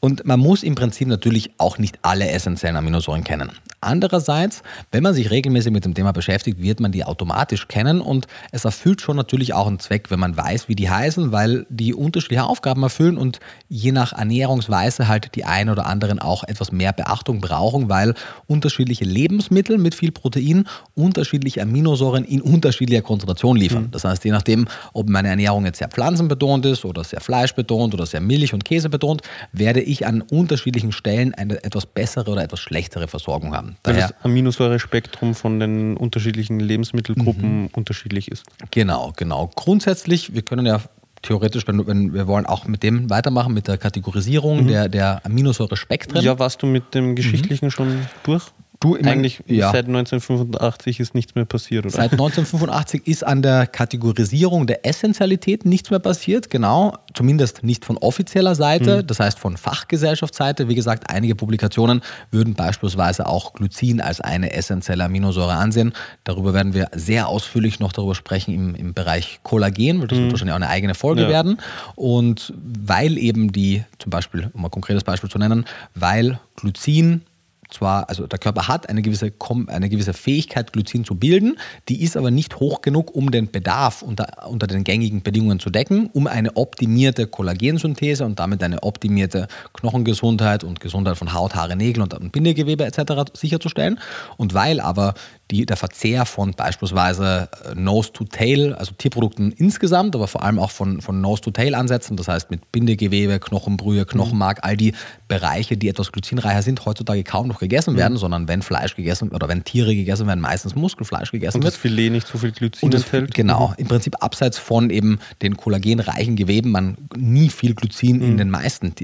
[0.00, 3.50] Und man muss im Prinzip natürlich auch nicht alle essentiellen Aminosäuren kennen.
[3.80, 8.26] Andererseits, wenn man sich regelmäßig mit dem Thema beschäftigt, wird man die automatisch kennen und
[8.50, 11.94] es erfüllt schon natürlich auch einen Zweck, wenn man weiß, wie die heißen, weil die
[11.94, 13.38] unterschiedliche Aufgaben erfüllen und
[13.68, 18.14] je nach Ernährungsweise halt die die einen oder anderen auch etwas mehr Beachtung brauchen, weil
[18.46, 20.66] unterschiedliche Lebensmittel mit viel Protein
[20.96, 23.84] unterschiedliche Aminosäuren in unterschiedlicher Konzentration liefern.
[23.84, 23.90] Mhm.
[23.92, 28.04] Das heißt, je nachdem, ob meine Ernährung jetzt sehr pflanzenbetont ist oder sehr fleischbetont oder
[28.04, 32.58] sehr Milch- und Käse betont, werde ich an unterschiedlichen Stellen eine etwas bessere oder etwas
[32.58, 33.76] schlechtere Versorgung haben.
[33.84, 37.70] Daher, weil das Aminosäurespektrum von den unterschiedlichen Lebensmittelgruppen mhm.
[37.76, 38.42] unterschiedlich ist.
[38.72, 39.50] Genau, genau.
[39.54, 40.80] Grundsätzlich, wir können ja
[41.22, 44.68] theoretisch, wenn, wenn wir wollen auch mit dem weitermachen, mit der Kategorisierung mhm.
[44.68, 46.22] der, der Aminosäurespektren.
[46.24, 47.70] Ja, warst du mit dem Geschichtlichen mhm.
[47.70, 48.44] schon durch?
[48.80, 49.72] Du, Eigentlich ja.
[49.72, 51.94] seit 1985 ist nichts mehr passiert, oder?
[51.94, 56.96] Seit 1985 ist an der Kategorisierung der Essentialität nichts mehr passiert, genau.
[57.12, 59.06] Zumindest nicht von offizieller Seite, mhm.
[59.08, 60.68] das heißt von Fachgesellschaftsseite.
[60.68, 65.92] Wie gesagt, einige Publikationen würden beispielsweise auch Glycin als eine essentielle Aminosäure ansehen.
[66.22, 70.22] Darüber werden wir sehr ausführlich noch darüber sprechen im, im Bereich Kollagen, weil das mhm.
[70.22, 71.28] wird wahrscheinlich auch eine eigene Folge ja.
[71.28, 71.58] werden.
[71.96, 75.64] Und weil eben die, zum Beispiel, um ein konkretes Beispiel zu nennen,
[75.96, 77.22] weil Glycin
[77.70, 79.32] zwar, also der Körper hat eine gewisse,
[79.66, 84.02] eine gewisse Fähigkeit, Glycin zu bilden, die ist aber nicht hoch genug, um den Bedarf
[84.02, 89.48] unter, unter den gängigen Bedingungen zu decken, um eine optimierte Kollagensynthese und damit eine optimierte
[89.74, 93.32] Knochengesundheit und Gesundheit von Haut, Haare, Nägel und Bindegewebe etc.
[93.34, 93.98] sicherzustellen.
[94.36, 95.14] Und weil aber
[95.50, 101.00] die, der Verzehr von beispielsweise äh, Nose-to-Tail, also Tierprodukten insgesamt, aber vor allem auch von,
[101.00, 104.92] von Nose-to-Tail-Ansätzen, das heißt mit Bindegewebe, Knochenbrühe, Knochenmark, all die
[105.26, 108.18] Bereiche, die etwas glucinreicher sind, heutzutage kaum noch gegessen werden, mhm.
[108.18, 111.80] sondern wenn Fleisch gegessen oder wenn Tiere gegessen werden, meistens Muskelfleisch gegessen Und das wird.
[111.80, 113.34] Filet nicht so viel Glycin das, enthält.
[113.34, 113.74] Genau, mhm.
[113.78, 118.22] im Prinzip abseits von eben den kollagenreichen Geweben, man nie viel Glycin mhm.
[118.22, 118.94] in den meisten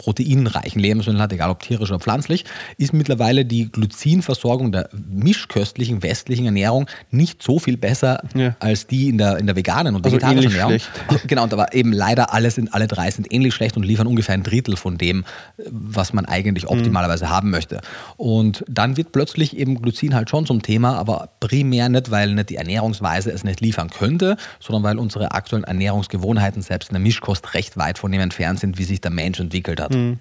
[0.00, 2.46] proteinreichen Lebensmitteln hat, egal ob tierisch oder pflanzlich,
[2.78, 8.56] ist mittlerweile die Glycinversorgung der mischköstlichen westlichen Ernährung nicht so viel besser ja.
[8.60, 10.80] als die in der, in der veganen und also vegetarischen Ernährung.
[10.80, 10.90] Schlecht.
[11.26, 14.34] Genau, und aber eben leider alle, sind, alle drei sind ähnlich schlecht und liefern ungefähr
[14.34, 15.24] ein Drittel von dem,
[15.70, 16.70] was man eigentlich mhm.
[16.70, 17.30] optimalerweise mhm.
[17.30, 17.82] haben möchte.
[18.16, 22.48] Und dann wird plötzlich eben Glycin halt schon zum Thema, aber primär nicht, weil nicht
[22.48, 27.52] die Ernährungsweise es nicht liefern könnte, sondern weil unsere aktuellen Ernährungsgewohnheiten selbst in der Mischkost
[27.52, 29.96] recht weit von dem entfernt sind, wie sich der Mensch entwickelt hat hat.
[29.96, 30.18] Mhm.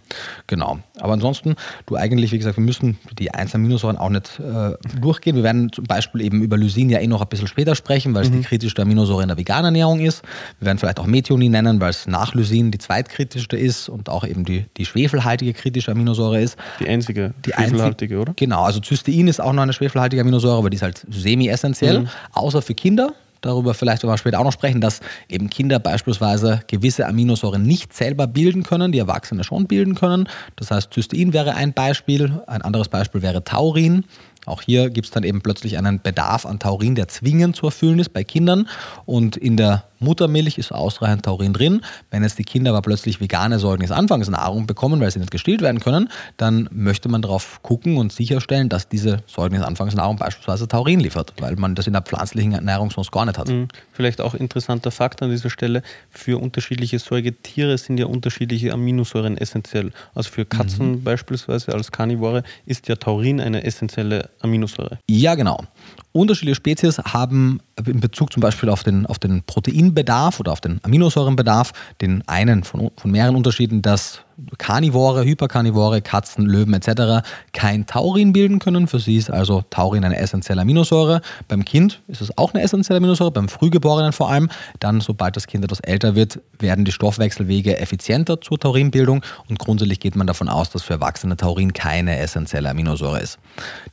[0.48, 0.80] Genau.
[1.00, 1.56] Aber ansonsten,
[1.86, 5.36] du eigentlich, wie gesagt, wir müssen die einzelnen Aminosäuren auch nicht äh, durchgehen.
[5.36, 8.24] Wir werden zum Beispiel eben über Lysin ja eh noch ein bisschen später sprechen, weil
[8.24, 8.38] es mhm.
[8.38, 10.24] die kritischste Aminosäure in der veganen Ernährung ist.
[10.60, 14.26] Wir werden vielleicht auch Methionin nennen, weil es nach Lysin die zweitkritischste ist und auch
[14.26, 16.58] eben die, die schwefelhaltige kritische Aminosäure ist.
[16.80, 18.34] Die einzige die schwefelhaltige, einzige, oder?
[18.36, 22.10] Genau, also Cystein ist auch noch eine schwefelhaltige Aminosäure, aber die ist halt semi-essentiell, mhm.
[22.34, 27.06] außer für Kinder darüber vielleicht wir später auch noch sprechen, dass eben Kinder beispielsweise gewisse
[27.08, 30.28] Aminosäuren nicht selber bilden können, die Erwachsene schon bilden können.
[30.56, 32.42] Das heißt, Cystein wäre ein Beispiel.
[32.48, 34.06] Ein anderes Beispiel wäre Taurin.
[34.46, 38.00] Auch hier gibt es dann eben plötzlich einen Bedarf an Taurin, der zwingend zu erfüllen
[38.00, 38.68] ist bei Kindern.
[39.06, 41.82] Und in der Muttermilch ist ausreichend Taurin drin.
[42.12, 46.10] Wenn jetzt die Kinder aber plötzlich vegane Säuglingsanfangsnahrung bekommen, weil sie nicht gestillt werden können,
[46.38, 51.76] dann möchte man darauf gucken und sicherstellen, dass diese Säuglingsanfangsnahrung beispielsweise Taurin liefert, weil man
[51.76, 53.50] das in der pflanzlichen Ernährung sonst gar nicht hat.
[53.50, 53.68] Mhm.
[53.92, 59.92] Vielleicht auch interessanter Fakt an dieser Stelle, für unterschiedliche Säugetiere sind ja unterschiedliche Aminosäuren essentiell.
[60.16, 61.04] Also für Katzen mhm.
[61.04, 65.00] beispielsweise als Karnivore ist ja Taurin eine essentielle Aminosäure.
[65.10, 65.64] Ja, genau.
[66.12, 70.80] Unterschiedliche Spezies haben in Bezug zum Beispiel auf den, auf den Proteinbedarf oder auf den
[70.84, 71.72] Aminosäurenbedarf
[72.02, 74.22] den einen von, von mehreren Unterschieden, dass
[74.58, 77.26] Karnivore, Hyperkarnivore, Katzen, Löwen etc.
[77.54, 78.88] kein Taurin bilden können.
[78.88, 81.22] Für sie ist also Taurin eine essentielle Aminosäure.
[81.48, 84.50] Beim Kind ist es auch eine essentielle Aminosäure, beim Frühgeborenen vor allem.
[84.80, 90.00] Dann, sobald das Kind etwas älter wird, werden die Stoffwechselwege effizienter zur Taurinbildung und grundsätzlich
[90.00, 93.40] geht man davon aus, dass für Erwachsene Taurin keine essentielle Aminosäure ist.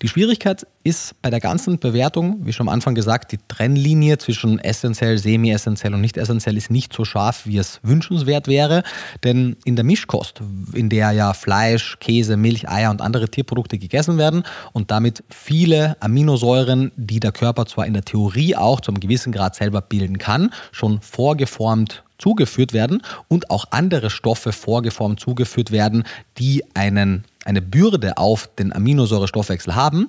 [0.03, 4.59] Die Schwierigkeit ist bei der ganzen Bewertung, wie schon am Anfang gesagt, die Trennlinie zwischen
[4.59, 8.83] essentiell, semi-essentiell und nicht essentiell ist nicht so scharf, wie es wünschenswert wäre,
[9.25, 10.36] denn in der Mischkost
[10.73, 15.97] in der ja Fleisch, Käse, Milch, Eier und andere Tierprodukte gegessen werden und damit viele
[16.01, 20.19] Aminosäuren, die der Körper zwar in der Theorie auch zu einem gewissen Grad selber bilden
[20.19, 26.05] kann, schon vorgeformt zugeführt werden und auch andere Stoffe vorgeformt zugeführt werden,
[26.39, 30.09] die einen, eine Bürde auf den Aminosäurestoffwechsel haben,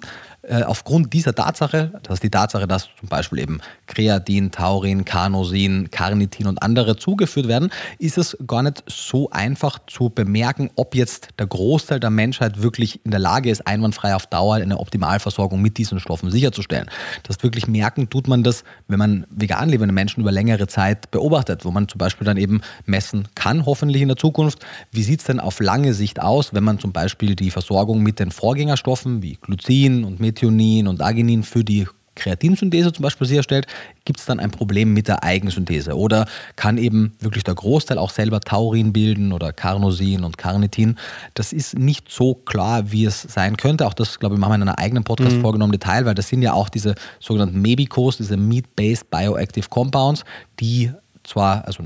[0.66, 6.48] aufgrund dieser Tatsache, das ist die Tatsache, dass zum Beispiel eben Kreatin, Taurin, Carnosin, Carnitin
[6.48, 11.48] und andere zugeführt werden, ist es gar nicht so einfach zu bemerken, ob jetzt der
[11.48, 16.00] Großteil der Menschheit wirklich in der Lage ist, einwandfrei auf Dauer eine Optimalversorgung mit diesen
[16.00, 16.90] Stoffen sicherzustellen.
[17.24, 21.66] Das wirklich merken tut man das, wenn man vegan lebende Menschen über längere Zeit beobachtet,
[21.66, 25.26] wo man zum Beispiel dann eben messen kann, hoffentlich in der Zukunft, wie sieht es
[25.26, 29.38] denn auf lange Sicht aus, wenn man zum Beispiel die Versorgung mit den Vorgängerstoffen wie
[29.42, 33.67] Glycin und Methyl Methionin und Arginin für die Kreatinsynthese zum Beispiel sicherstellt,
[34.04, 38.10] gibt es dann ein Problem mit der Eigensynthese oder kann eben wirklich der Großteil auch
[38.10, 40.97] selber Taurin bilden oder Carnosin und Carnitin.
[41.36, 43.86] Das ist nicht so klar, wie es sein könnte.
[43.86, 45.41] Auch das, glaube ich, machen wir in einer eigenen Podcast mhm.
[45.41, 50.26] vorgenommen Detail, weil das sind ja auch diese sogenannten MEBICOs, diese Meat-Based Bioactive Compounds,
[50.60, 50.91] die
[51.28, 51.84] zwar, also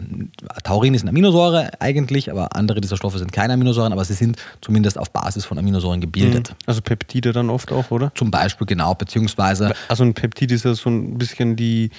[0.64, 4.38] Taurin ist eine Aminosäure eigentlich, aber andere dieser Stoffe sind keine Aminosäuren, aber sie sind
[4.62, 6.52] zumindest auf Basis von Aminosäuren gebildet.
[6.52, 6.56] Mhm.
[6.68, 8.12] Also Peptide dann oft auch, oder?
[8.16, 9.74] Zum Beispiel, genau, beziehungsweise.
[9.88, 11.90] Also ein Peptid ist ja so ein bisschen die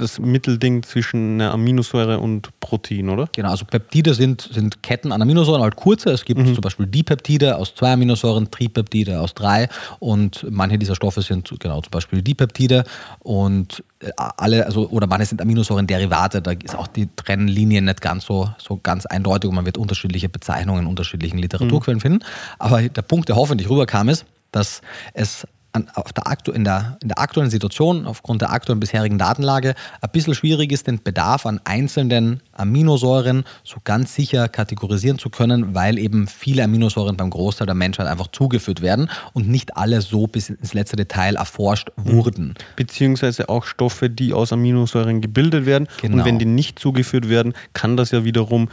[0.00, 3.28] das Mittelding zwischen einer Aminosäure und Protein, oder?
[3.32, 6.10] Genau, also Peptide sind, sind Ketten an Aminosäuren, halt kurze.
[6.10, 6.54] Es gibt mhm.
[6.54, 11.80] zum Beispiel Dipeptide aus zwei Aminosäuren, Tripeptide aus drei und manche dieser Stoffe sind genau
[11.80, 12.84] zum Beispiel Dipeptide
[13.20, 18.24] und äh, alle, also oder manche sind Aminosäuren-Derivate, da ist auch die Trennlinie nicht ganz
[18.24, 22.02] so, so ganz eindeutig und man wird unterschiedliche Bezeichnungen in unterschiedlichen Literaturquellen mhm.
[22.02, 22.18] finden.
[22.58, 24.80] Aber der Punkt, der hoffentlich rüberkam, ist, dass
[25.14, 29.18] es an, auf der aktu in, der, in der aktuellen Situation, aufgrund der aktuellen bisherigen
[29.18, 35.30] Datenlage, ein bisschen schwierig ist, den Bedarf an einzelnen Aminosäuren so ganz sicher kategorisieren zu
[35.30, 40.00] können, weil eben viele Aminosäuren beim Großteil der Menschheit einfach zugeführt werden und nicht alle
[40.00, 42.12] so bis ins letzte Detail erforscht mhm.
[42.12, 42.54] wurden.
[42.76, 45.88] Beziehungsweise auch Stoffe, die aus Aminosäuren gebildet werden.
[46.00, 46.16] Genau.
[46.16, 48.68] Und wenn die nicht zugeführt werden, kann das ja wiederum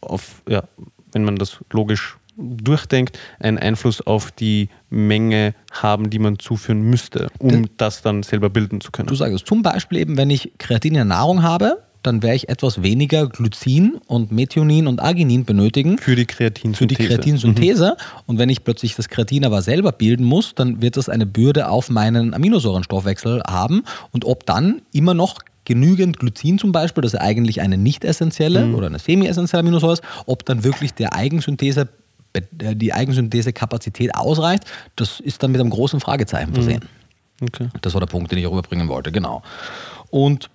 [0.00, 0.64] auf, ja,
[1.12, 7.28] wenn man das logisch durchdenkt, einen Einfluss auf die Menge haben, die man zuführen müsste,
[7.38, 9.08] um das, das dann selber bilden zu können.
[9.08, 12.48] Du sagst zum Beispiel eben, wenn ich Kreatin in der Nahrung habe, dann werde ich
[12.48, 15.98] etwas weniger Glycin und Methionin und Arginin benötigen.
[15.98, 16.78] Für die Kreatinsynthese.
[16.78, 17.96] Für die Kreatinsynthese.
[17.96, 18.22] Mhm.
[18.26, 21.68] Und wenn ich plötzlich das Kreatin aber selber bilden muss, dann wird das eine Bürde
[21.68, 23.82] auf meinen Aminosäurenstoffwechsel haben.
[24.12, 28.66] Und ob dann immer noch genügend Glycin zum Beispiel, das ist eigentlich eine nicht essentielle
[28.66, 28.74] mhm.
[28.74, 31.88] oder eine semi-essentielle Aminosäure ist, ob dann wirklich der Eigensynthese
[32.52, 34.64] die Eigensynthese-Kapazität ausreicht,
[34.96, 36.84] das ist dann mit einem großen Fragezeichen versehen.
[37.40, 37.48] Mhm.
[37.48, 37.68] Okay.
[37.80, 39.42] Das war der Punkt, den ich rüberbringen wollte, genau.
[40.10, 40.50] Und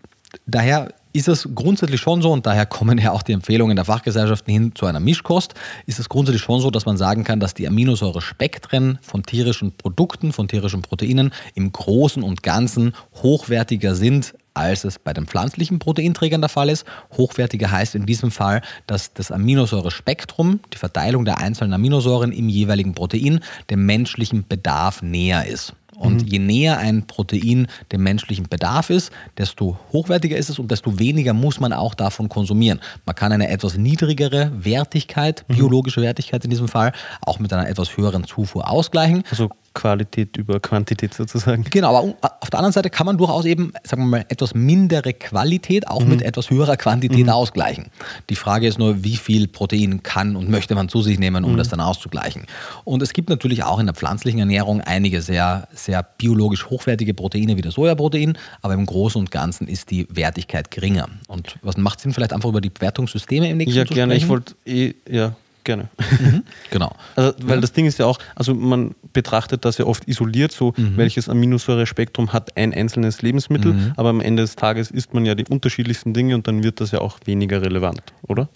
[0.46, 4.52] daher ist es grundsätzlich schon so, und daher kommen ja auch die Empfehlungen der Fachgesellschaften
[4.52, 5.54] hin zu einer Mischkost,
[5.86, 10.34] ist es grundsätzlich schon so, dass man sagen kann, dass die Aminosäurespektren von tierischen Produkten,
[10.34, 16.42] von tierischen Proteinen im Großen und Ganzen hochwertiger sind als es bei den pflanzlichen Proteinträgern
[16.42, 16.86] der Fall ist.
[17.16, 22.94] Hochwertiger heißt in diesem Fall, dass das Aminosäurespektrum, die Verteilung der einzelnen Aminosäuren im jeweiligen
[22.94, 25.74] Protein, dem menschlichen Bedarf näher ist.
[25.98, 26.28] Und mhm.
[26.28, 31.34] je näher ein Protein dem menschlichen Bedarf ist, desto hochwertiger ist es und desto weniger
[31.34, 32.80] muss man auch davon konsumieren.
[33.06, 35.56] Man kann eine etwas niedrigere Wertigkeit, mhm.
[35.56, 36.92] biologische Wertigkeit in diesem Fall,
[37.22, 39.24] auch mit einer etwas höheren Zufuhr ausgleichen.
[39.30, 41.64] Also Qualität über Quantität sozusagen.
[41.70, 45.14] Genau, aber auf der anderen Seite kann man durchaus eben, sagen wir mal, etwas mindere
[45.14, 46.10] Qualität auch mhm.
[46.10, 47.30] mit etwas höherer Quantität mhm.
[47.30, 47.92] ausgleichen.
[48.30, 51.54] Die Frage ist nur, wie viel Protein kann und möchte man zu sich nehmen, um
[51.54, 51.58] mhm.
[51.58, 52.48] das dann auszugleichen.
[52.84, 57.58] Und es gibt natürlich auch in der pflanzlichen Ernährung einige sehr, sehr biologisch hochwertige Proteine
[57.58, 61.10] wie das Sojaprotein, aber im Großen und Ganzen ist die Wertigkeit geringer.
[61.28, 64.16] Und was macht Sinn, vielleicht einfach über die Bewertungssysteme im nächsten Ja, gerne.
[64.16, 65.36] Ich wollte eh, ja,
[65.66, 65.90] gerne.
[66.20, 66.96] Mhm, genau.
[67.16, 67.62] Also, weil ja.
[67.62, 70.96] das Ding ist ja auch, also man betrachtet das ja oft isoliert, so mhm.
[70.96, 73.94] welches Aminosäurespektrum hat ein einzelnes Lebensmittel, mhm.
[73.98, 76.92] aber am Ende des Tages isst man ja die unterschiedlichsten Dinge und dann wird das
[76.92, 78.48] ja auch weniger relevant, oder?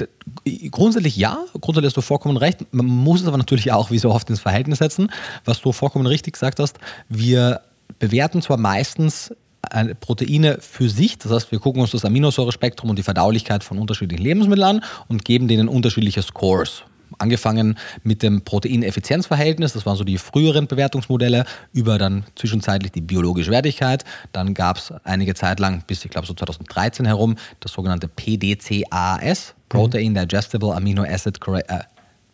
[0.71, 2.73] Grundsätzlich ja, grundsätzlich hast du vollkommen recht.
[2.73, 5.11] Man muss es aber natürlich auch wie so oft ins Verhältnis setzen.
[5.45, 6.77] Was du vollkommen richtig gesagt hast,
[7.09, 7.61] wir
[7.97, 9.33] bewerten zwar meistens
[9.71, 11.17] äh, Proteine für sich.
[11.17, 15.25] Das heißt, wir gucken uns das Aminosäurespektrum und die Verdaulichkeit von unterschiedlichen Lebensmitteln an und
[15.25, 16.83] geben denen unterschiedliche Scores.
[17.17, 23.51] Angefangen mit dem Proteineffizienzverhältnis, das waren so die früheren Bewertungsmodelle, über dann zwischenzeitlich die biologische
[23.51, 24.05] Wertigkeit.
[24.31, 29.55] Dann gab es einige Zeit lang, bis ich glaube so 2013 herum, das sogenannte PDCAS,
[29.69, 31.79] Protein Digestible Amino Acid äh,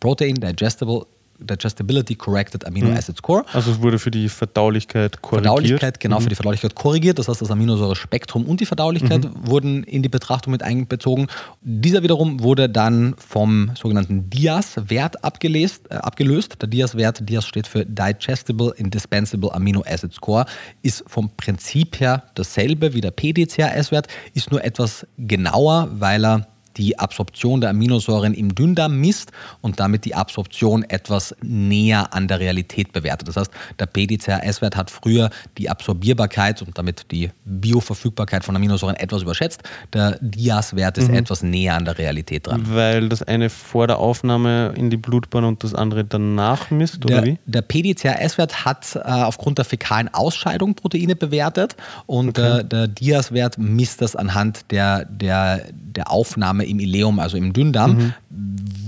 [0.00, 1.06] Protein Digestible
[1.38, 2.96] Digestibility Corrected Amino mhm.
[2.96, 3.44] Acid Score.
[3.52, 5.52] Also es wurde für die Verdaulichkeit korrigiert.
[5.52, 6.22] Verdaulichkeit, genau, mhm.
[6.22, 7.18] für die Verdaulichkeit korrigiert.
[7.18, 9.46] Das heißt, das Aminosäurespektrum und die Verdaulichkeit mhm.
[9.46, 11.26] wurden in die Betrachtung mit einbezogen.
[11.62, 16.60] Dieser wiederum wurde dann vom sogenannten DIAS-Wert abgelöst, äh, abgelöst.
[16.60, 20.46] Der DIAS-Wert, DIAS steht für Digestible Indispensable Amino Acid Score,
[20.82, 26.46] ist vom Prinzip her dasselbe wie der PDCAS-Wert, ist nur etwas genauer, weil er
[26.76, 32.40] die Absorption der Aminosäuren im Dünndarm misst und damit die Absorption etwas näher an der
[32.40, 33.28] Realität bewertet.
[33.28, 39.22] Das heißt, der PDCAS-Wert hat früher die Absorbierbarkeit und damit die Bioverfügbarkeit von Aminosäuren etwas
[39.22, 39.62] überschätzt.
[39.92, 41.14] Der DIAS-Wert ist mhm.
[41.14, 42.62] etwas näher an der Realität dran.
[42.66, 47.22] Weil das eine vor der Aufnahme in die Blutbahn und das andere danach misst, oder
[47.22, 47.38] der, wie?
[47.46, 52.60] Der PDCAS-Wert hat äh, aufgrund der fäkalen Ausscheidung Proteine bewertet und okay.
[52.60, 57.96] äh, der DIAS-Wert misst das anhand der, der, der Aufnahme im Ileum, also im Dünndarm,
[57.96, 58.12] mhm.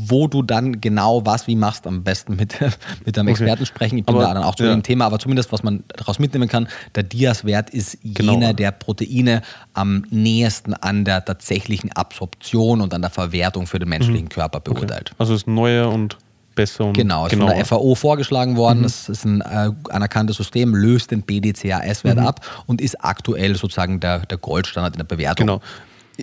[0.06, 2.60] wo du dann genau was wie machst, am besten mit,
[3.04, 3.42] mit einem okay.
[3.42, 3.98] Experten sprechen.
[3.98, 4.70] Ich bin aber, da dann auch zu ja.
[4.70, 8.32] dem Thema, aber zumindest was man daraus mitnehmen kann, der Dias-Wert ist genau.
[8.32, 9.42] jener der Proteine
[9.74, 14.30] am nähesten an der tatsächlichen Absorption und an der Verwertung für den menschlichen mhm.
[14.30, 15.10] Körper beurteilt.
[15.10, 15.16] Okay.
[15.18, 16.18] Also ist neuer und
[16.58, 17.48] besser und Genau, ist genauer.
[17.48, 18.80] von der FAO vorgeschlagen worden.
[18.80, 18.82] Mhm.
[18.82, 22.26] Das ist ein äh, anerkanntes System, löst den BDCAS-Wert mhm.
[22.26, 25.46] ab und ist aktuell sozusagen der, der Goldstandard in der Bewertung.
[25.46, 25.60] Genau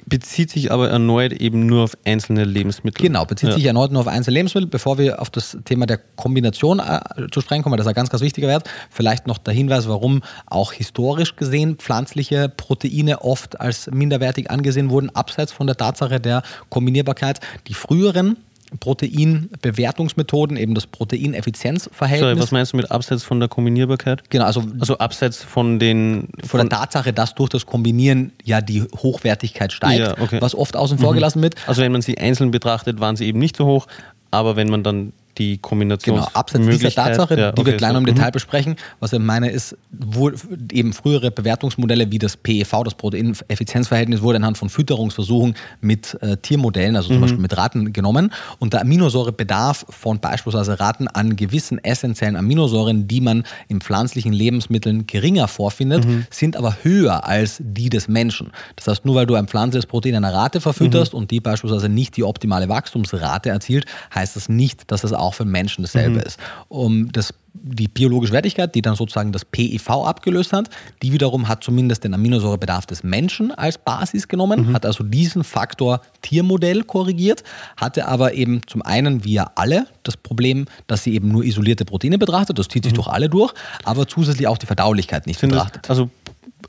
[0.05, 3.05] bezieht sich aber erneut eben nur auf einzelne Lebensmittel.
[3.05, 3.55] Genau, bezieht ja.
[3.55, 4.69] sich erneut nur auf einzelne Lebensmittel.
[4.69, 6.99] Bevor wir auf das Thema der Kombination äh,
[7.31, 10.21] zu sprechen kommen, das ist ein ganz, ganz wichtiger Wert, vielleicht noch der Hinweis, warum
[10.47, 16.43] auch historisch gesehen pflanzliche Proteine oft als minderwertig angesehen wurden, abseits von der Tatsache der
[16.69, 17.39] Kombinierbarkeit.
[17.67, 18.37] Die früheren
[18.77, 22.29] Proteinbewertungsmethoden, eben das Proteineffizienzverhältnis.
[22.29, 24.29] Sorry, was meinst du mit abseits von der Kombinierbarkeit?
[24.29, 26.29] Genau, also, also abseits von den.
[26.39, 30.41] Von, von der Tatsache, dass durch das Kombinieren ja die Hochwertigkeit steigt, ja, okay.
[30.41, 31.55] was oft außen vor gelassen wird.
[31.67, 33.87] Also wenn man sie einzeln betrachtet, waren sie eben nicht so hoch,
[34.31, 36.15] aber wenn man dann die Kombination.
[36.15, 37.97] Genau, abseits dieser Tatsache, ja, okay, die wir gleich so.
[37.97, 38.31] im Detail mhm.
[38.31, 38.75] besprechen.
[38.99, 40.31] Was ich meine ist, wo
[40.71, 46.95] eben frühere Bewertungsmodelle wie das PEV, das Proteineffizienzverhältnis, wurde anhand von Fütterungsversuchen mit äh, Tiermodellen,
[46.95, 47.21] also zum mhm.
[47.21, 48.31] Beispiel mit Ratten genommen.
[48.59, 55.07] Und der Aminosäurebedarf von beispielsweise Ratten an gewissen essentiellen Aminosäuren, die man in pflanzlichen Lebensmitteln
[55.07, 56.25] geringer vorfindet, mhm.
[56.29, 58.51] sind aber höher als die des Menschen.
[58.75, 61.19] Das heißt, nur weil du ein pflanzliches Protein einer Rate verfütterst mhm.
[61.19, 65.33] und die beispielsweise nicht die optimale Wachstumsrate erzielt, heißt das nicht, dass es auch auch
[65.33, 66.25] für Menschen dasselbe mhm.
[66.25, 66.39] ist.
[66.67, 70.69] Um das die biologische Wertigkeit, die dann sozusagen das PIV abgelöst hat,
[71.01, 74.73] die wiederum hat zumindest den Aminosäurebedarf des Menschen als Basis genommen, mhm.
[74.73, 77.43] hat also diesen Faktor Tiermodell korrigiert,
[77.77, 81.85] hatte aber eben zum einen, wie ja alle, das Problem, dass sie eben nur isolierte
[81.85, 82.97] Proteine betrachtet, das zieht sich mhm.
[82.97, 85.83] durch alle durch, aber zusätzlich auch die Verdaulichkeit nicht Sind betrachtet.
[85.83, 86.09] Das, also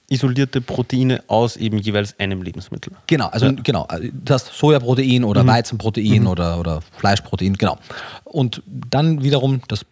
[0.09, 2.92] isolierte Proteine aus eben jeweils einem Lebensmittel.
[3.07, 3.53] Genau, also ja.
[3.62, 5.49] genau, das Sojaprotein oder mhm.
[5.49, 6.27] Weizenprotein mhm.
[6.27, 7.79] Oder, oder Fleischprotein, genau.
[8.25, 9.85] Und dann wiederum das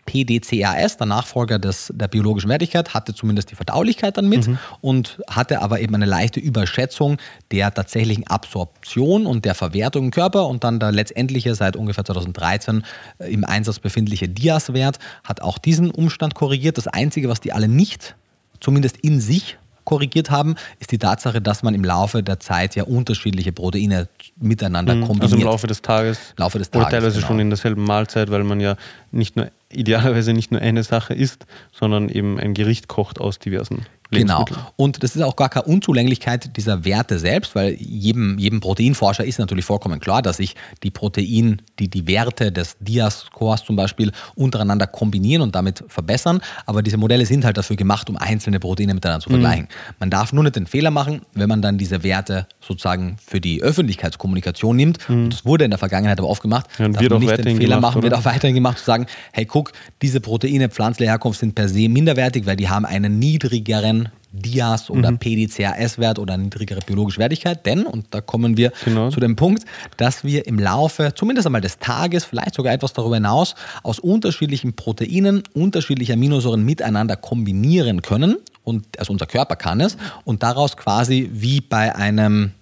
[0.84, 4.58] PDCAS, der Nachfolger des, der biologischen Wertigkeit, hatte zumindest die Verdaulichkeit dann mit mhm.
[4.80, 7.18] und hatte aber eben eine leichte Überschätzung
[7.50, 12.84] der tatsächlichen Absorption und der Verwertung im Körper und dann der letztendliche seit ungefähr 2013
[13.18, 16.78] äh, im Einsatz befindliche DIAS-Wert hat auch diesen Umstand korrigiert.
[16.78, 18.16] Das Einzige, was die alle nicht
[18.60, 22.84] zumindest in sich korrigiert haben, ist die Tatsache, dass man im Laufe der Zeit ja
[22.84, 24.08] unterschiedliche Proteine
[24.40, 25.22] miteinander kombiniert.
[25.22, 26.34] Also im Laufe des Tages.
[26.36, 27.26] Laufe des Tages oder teilweise genau.
[27.26, 28.76] schon in derselben Mahlzeit, weil man ja
[29.12, 33.86] nicht nur idealerweise nicht nur eine Sache isst, sondern eben ein Gericht kocht aus diversen
[34.20, 34.44] Genau.
[34.76, 39.38] Und das ist auch gar keine Unzulänglichkeit dieser Werte selbst, weil jedem, jedem Proteinforscher ist
[39.38, 44.86] natürlich vollkommen klar, dass sich die Protein, die, die Werte des Dias-Scores zum Beispiel untereinander
[44.86, 46.40] kombinieren und damit verbessern.
[46.66, 49.64] Aber diese Modelle sind halt dafür gemacht, um einzelne Proteine miteinander zu vergleichen.
[49.64, 49.94] Mhm.
[50.00, 53.62] Man darf nur nicht den Fehler machen, wenn man dann diese Werte sozusagen für die
[53.62, 55.08] Öffentlichkeitskommunikation nimmt.
[55.08, 55.24] Mhm.
[55.24, 56.66] Und das wurde in der Vergangenheit aber oft gemacht.
[56.78, 58.04] Ja, darf man nicht den Fehler machen, oder?
[58.04, 59.72] wird auch weiterhin gemacht, zu sagen, hey, guck,
[60.02, 64.03] diese Proteine pflanzlicher Herkunft sind per se minderwertig, weil die haben einen niedrigeren
[64.34, 65.18] Dias oder mhm.
[65.18, 67.64] PDCAS-Wert oder niedrigere biologische Wertigkeit.
[67.64, 69.10] Denn, und da kommen wir genau.
[69.10, 69.64] zu dem Punkt,
[69.96, 74.74] dass wir im Laufe, zumindest einmal des Tages, vielleicht sogar etwas darüber hinaus, aus unterschiedlichen
[74.74, 78.36] Proteinen unterschiedliche Aminosäuren miteinander kombinieren können.
[78.64, 79.96] Und also unser Körper kann es.
[80.24, 82.52] Und daraus quasi wie bei einem,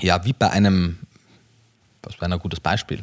[0.00, 0.98] ja, wie bei einem,
[2.04, 3.00] was wäre ein gutes Beispiel?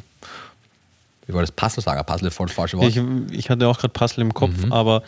[1.26, 2.02] Wie war das Puzzle sagen?
[2.06, 2.88] Puzzle voll falsche Wort.
[2.88, 3.00] Ich,
[3.32, 4.72] ich hatte auch gerade Puzzle im Kopf, mhm.
[4.72, 5.02] aber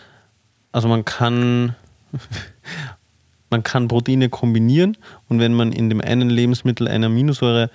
[0.71, 1.75] also man kann
[3.51, 4.97] man kann Proteine kombinieren
[5.29, 7.71] und wenn man in dem einen Lebensmittel eine Aminosäure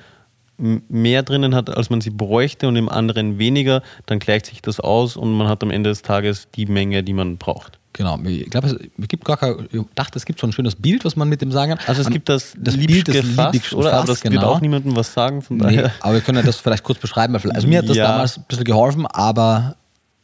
[0.58, 4.80] mehr drinnen hat, als man sie bräuchte und im anderen weniger, dann gleicht sich das
[4.80, 7.80] aus und man hat am Ende des Tages die Menge, die man braucht.
[7.94, 11.04] Genau, ich glaube, es gibt gar kein, ich dachte, es gibt so ein schönes Bild,
[11.06, 11.88] was man mit dem sagen kann.
[11.88, 13.94] Also es gibt das, das Bild des Fass, oder?
[13.94, 14.36] aber das genau.
[14.36, 15.88] wird auch niemandem was sagen, von daher.
[15.88, 17.36] Nee, aber wir können das vielleicht kurz beschreiben.
[17.36, 18.08] Also mir hat das ja.
[18.08, 19.76] damals ein bisschen geholfen, aber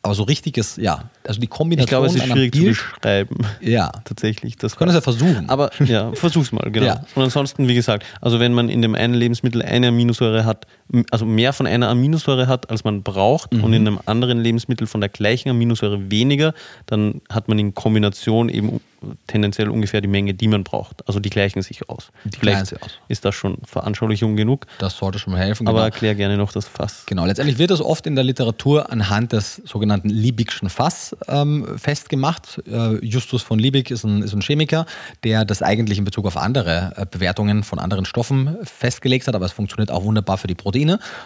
[0.05, 1.85] aber so richtiges, ja, also die Kombination.
[1.85, 3.37] Ich glaube, es ist schwierig Bild, zu beschreiben.
[3.59, 3.91] Ja.
[4.03, 4.55] Tatsächlich.
[4.55, 5.49] Das können es ja versuchen.
[5.49, 6.85] Aber ja, versuch's mal, genau.
[6.85, 7.05] Ja.
[7.15, 10.67] Und ansonsten, wie gesagt, also wenn man in dem einen Lebensmittel eine Aminosäure hat,
[11.09, 13.63] also mehr von einer Aminosäure hat, als man braucht, mhm.
[13.63, 16.53] und in einem anderen Lebensmittel von der gleichen Aminosäure weniger,
[16.85, 18.79] dann hat man in Kombination eben
[19.27, 21.07] tendenziell ungefähr die Menge, die man braucht.
[21.07, 22.11] Also die gleichen sich aus.
[22.23, 22.91] Die Vielleicht sich aus.
[23.07, 24.65] ist das schon Veranschaulichung genug.
[24.79, 25.67] Das sollte schon mal helfen.
[25.67, 25.85] Aber genau.
[25.85, 27.03] erklär gerne noch das Fass.
[27.05, 32.61] Genau, letztendlich wird das oft in der Literatur anhand des sogenannten Liebigschen Fass ähm, festgemacht.
[32.67, 34.85] Äh, Justus von Liebig ist ein, ist ein Chemiker,
[35.23, 39.45] der das eigentlich in Bezug auf andere äh, Bewertungen von anderen Stoffen festgelegt hat, aber
[39.45, 40.74] es funktioniert auch wunderbar für die Proteine.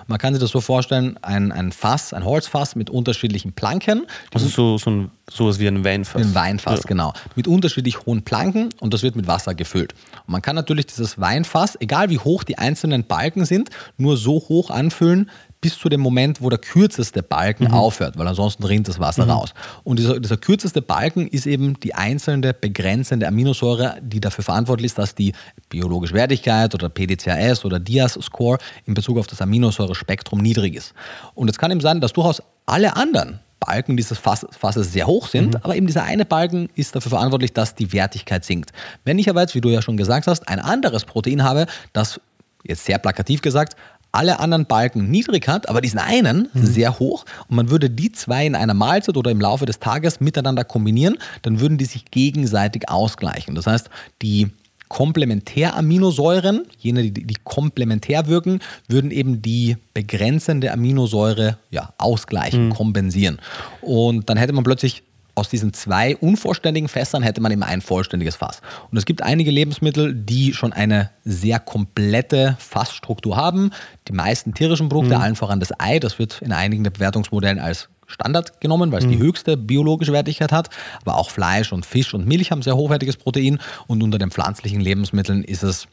[0.08, 4.06] Man kann sich das so vorstellen, ein, ein Fass, ein Holzfass mit unterschiedlichen Planken.
[4.34, 6.22] Also so, so ein Sowas wie ein Weinfass.
[6.22, 6.88] Ein Weinfass, ja.
[6.88, 7.14] genau.
[7.36, 9.94] Mit unterschiedlich hohen Planken und das wird mit Wasser gefüllt.
[10.26, 14.34] Und man kann natürlich dieses Weinfass, egal wie hoch die einzelnen Balken sind, nur so
[14.34, 15.30] hoch anfüllen,
[15.62, 17.74] bis zu dem Moment, wo der kürzeste Balken mhm.
[17.74, 19.32] aufhört, weil ansonsten rinnt das Wasser mhm.
[19.32, 19.54] raus.
[19.84, 24.98] Und dieser, dieser, kürzeste Balken ist eben die einzelne begrenzende Aminosäure, die dafür verantwortlich ist,
[24.98, 25.34] dass die
[25.70, 30.94] biologische Wertigkeit oder PDCAS oder DIAS-Score in Bezug auf das Aminosäurespektrum niedrig ist.
[31.36, 35.28] Und es kann eben sein, dass durchaus alle anderen Balken dieses Fass, Fasses sehr hoch
[35.28, 35.60] sind, mhm.
[35.64, 38.72] aber eben dieser eine Balken ist dafür verantwortlich, dass die Wertigkeit sinkt.
[39.04, 42.22] Wenn ich aber jetzt, wie du ja schon gesagt hast, ein anderes Protein habe, das
[42.64, 43.76] jetzt sehr plakativ gesagt,
[44.12, 46.66] alle anderen Balken niedrig hat, aber diesen einen mhm.
[46.66, 50.20] sehr hoch und man würde die zwei in einer Mahlzeit oder im Laufe des Tages
[50.20, 53.56] miteinander kombinieren, dann würden die sich gegenseitig ausgleichen.
[53.56, 53.90] Das heißt,
[54.22, 54.50] die
[54.90, 62.74] Komplementäraminosäuren, jene, die, die komplementär wirken, würden eben die begrenzende Aminosäure ja, ausgleichen, mhm.
[62.74, 63.40] kompensieren.
[63.82, 65.04] Und dann hätte man plötzlich
[65.40, 68.62] aus diesen zwei unvollständigen Fässern hätte man immer ein vollständiges Fass.
[68.92, 73.72] Und es gibt einige Lebensmittel, die schon eine sehr komplette Fassstruktur haben.
[74.08, 75.22] Die meisten tierischen Produkte, mhm.
[75.22, 79.06] allen voran das Ei, das wird in einigen der Bewertungsmodellen als Standard genommen, weil es
[79.06, 79.12] mhm.
[79.12, 80.70] die höchste biologische Wertigkeit hat.
[81.02, 83.60] Aber auch Fleisch und Fisch und Milch haben sehr hochwertiges Protein.
[83.88, 85.88] Und unter den pflanzlichen Lebensmitteln ist es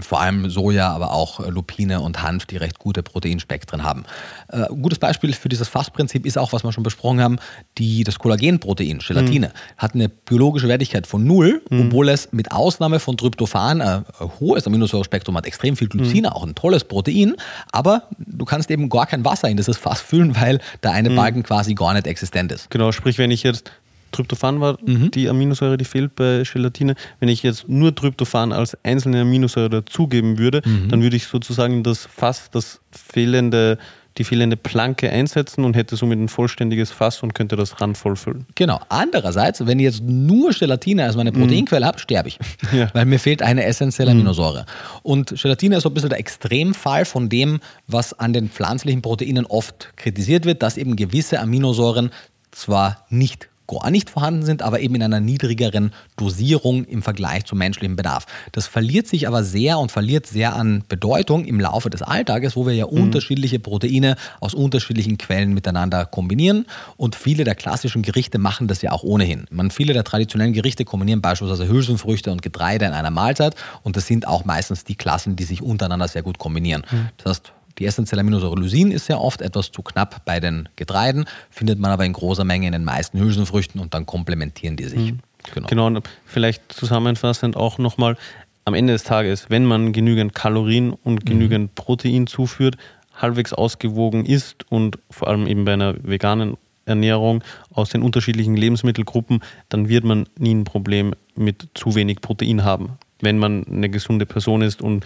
[0.00, 4.04] vor allem Soja, aber auch äh, Lupine und Hanf, die recht gute Proteinspektren haben.
[4.48, 7.38] Äh, gutes Beispiel für dieses Fassprinzip ist auch, was wir schon besprochen haben,
[7.78, 9.78] die, das Kollagenprotein, Gelatine, mhm.
[9.78, 11.86] hat eine biologische Wertigkeit von null, mhm.
[11.86, 16.26] obwohl es mit Ausnahme von Tryptophan ein äh, hohes Aminosäurespektrum hat, extrem viel Glycin, mhm.
[16.26, 17.34] auch ein tolles Protein,
[17.72, 21.16] aber du kannst eben gar kein Wasser in dieses Fass füllen, weil der eine mhm.
[21.16, 22.70] Balken quasi gar nicht existent ist.
[22.70, 23.72] Genau, sprich, wenn ich jetzt
[24.12, 25.10] Tryptophan war mhm.
[25.10, 26.94] die Aminosäure, die fehlt bei Gelatine.
[27.20, 30.88] Wenn ich jetzt nur Tryptophan als einzelne Aminosäure dazugeben würde, mhm.
[30.88, 33.78] dann würde ich sozusagen das Fass, das fehlende,
[34.16, 38.46] die fehlende Planke einsetzen und hätte somit ein vollständiges Fass und könnte das randvoll füllen.
[38.54, 38.80] Genau.
[38.88, 41.40] Andererseits, wenn ich jetzt nur Gelatine als meine mhm.
[41.40, 41.88] Proteinquelle mhm.
[41.88, 42.38] habe, sterbe ich.
[42.72, 42.90] Ja.
[42.92, 44.20] Weil mir fehlt eine essentielle mhm.
[44.20, 44.66] Aminosäure.
[45.02, 49.46] Und Gelatine ist so ein bisschen der Extremfall von dem, was an den pflanzlichen Proteinen
[49.46, 52.10] oft kritisiert wird, dass eben gewisse Aminosäuren
[52.50, 57.58] zwar nicht gar nicht vorhanden sind, aber eben in einer niedrigeren Dosierung im Vergleich zum
[57.58, 58.26] menschlichen Bedarf.
[58.52, 62.66] Das verliert sich aber sehr und verliert sehr an Bedeutung im Laufe des Alltages, wo
[62.66, 63.04] wir ja mhm.
[63.04, 68.92] unterschiedliche Proteine aus unterschiedlichen Quellen miteinander kombinieren und viele der klassischen Gerichte machen das ja
[68.92, 69.46] auch ohnehin.
[69.50, 74.06] Man, viele der traditionellen Gerichte kombinieren beispielsweise Hülsenfrüchte und Getreide in einer Mahlzeit und das
[74.06, 76.82] sind auch meistens die Klassen, die sich untereinander sehr gut kombinieren.
[76.90, 77.08] Mhm.
[77.18, 81.26] Das heißt, die essentielle Aminosäure Lysin ist ja oft etwas zu knapp bei den Getreiden,
[81.50, 85.12] findet man aber in großer Menge in den meisten Hülsenfrüchten und dann komplementieren die sich.
[85.12, 85.18] Mhm.
[85.54, 85.66] Genau.
[85.68, 88.16] genau, und vielleicht zusammenfassend auch nochmal,
[88.64, 91.24] am Ende des Tages, wenn man genügend Kalorien und mhm.
[91.24, 92.76] genügend Protein zuführt,
[93.14, 99.40] halbwegs ausgewogen ist und vor allem eben bei einer veganen Ernährung aus den unterschiedlichen Lebensmittelgruppen,
[99.68, 104.26] dann wird man nie ein Problem mit zu wenig Protein haben, wenn man eine gesunde
[104.26, 105.04] Person ist und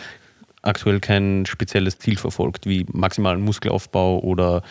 [0.62, 4.62] aktuell kein spezielles Ziel verfolgt, wie maximalen Muskelaufbau oder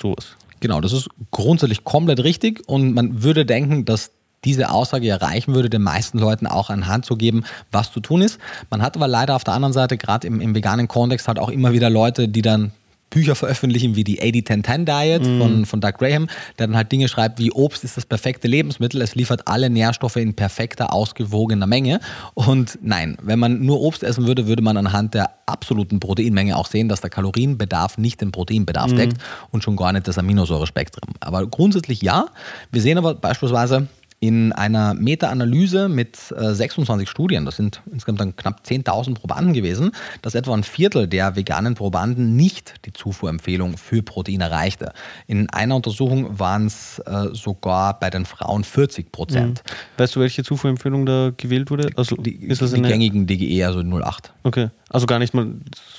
[0.00, 0.36] sowas.
[0.60, 4.12] Genau, das ist grundsätzlich komplett richtig und man würde denken, dass
[4.44, 8.22] diese Aussage erreichen würde, den meisten Leuten auch an Hand zu geben, was zu tun
[8.22, 8.38] ist.
[8.70, 11.50] Man hat aber leider auf der anderen Seite, gerade im, im veganen Kontext, halt auch
[11.50, 12.72] immer wieder Leute, die dann
[13.16, 15.38] Bücher veröffentlichen wie die 80-10-10 Diet mm.
[15.40, 19.00] von, von Doug Graham, der dann halt Dinge schreibt wie Obst ist das perfekte Lebensmittel,
[19.00, 22.00] es liefert alle Nährstoffe in perfekter, ausgewogener Menge.
[22.34, 26.66] Und nein, wenn man nur Obst essen würde, würde man anhand der absoluten Proteinmenge auch
[26.66, 28.96] sehen, dass der Kalorienbedarf nicht den Proteinbedarf mm.
[28.96, 29.16] deckt
[29.50, 31.14] und schon gar nicht das Aminosäurespektrum.
[31.20, 32.26] Aber grundsätzlich ja.
[32.70, 33.88] Wir sehen aber beispielsweise,
[34.18, 39.92] in einer Meta-Analyse mit äh, 26 Studien, das sind insgesamt dann knapp 10.000 Probanden gewesen,
[40.22, 44.92] dass etwa ein Viertel der veganen Probanden nicht die Zufuhrempfehlung für Protein erreichte.
[45.26, 49.62] In einer Untersuchung waren es äh, sogar bei den Frauen 40 Prozent.
[49.64, 50.00] Mhm.
[50.00, 51.90] Weißt du, welche Zufuhrempfehlung da gewählt wurde?
[51.96, 54.32] Also, die, ist das die gängigen DGE, also 08.
[54.44, 54.70] Okay.
[54.88, 55.48] Also gar nicht mal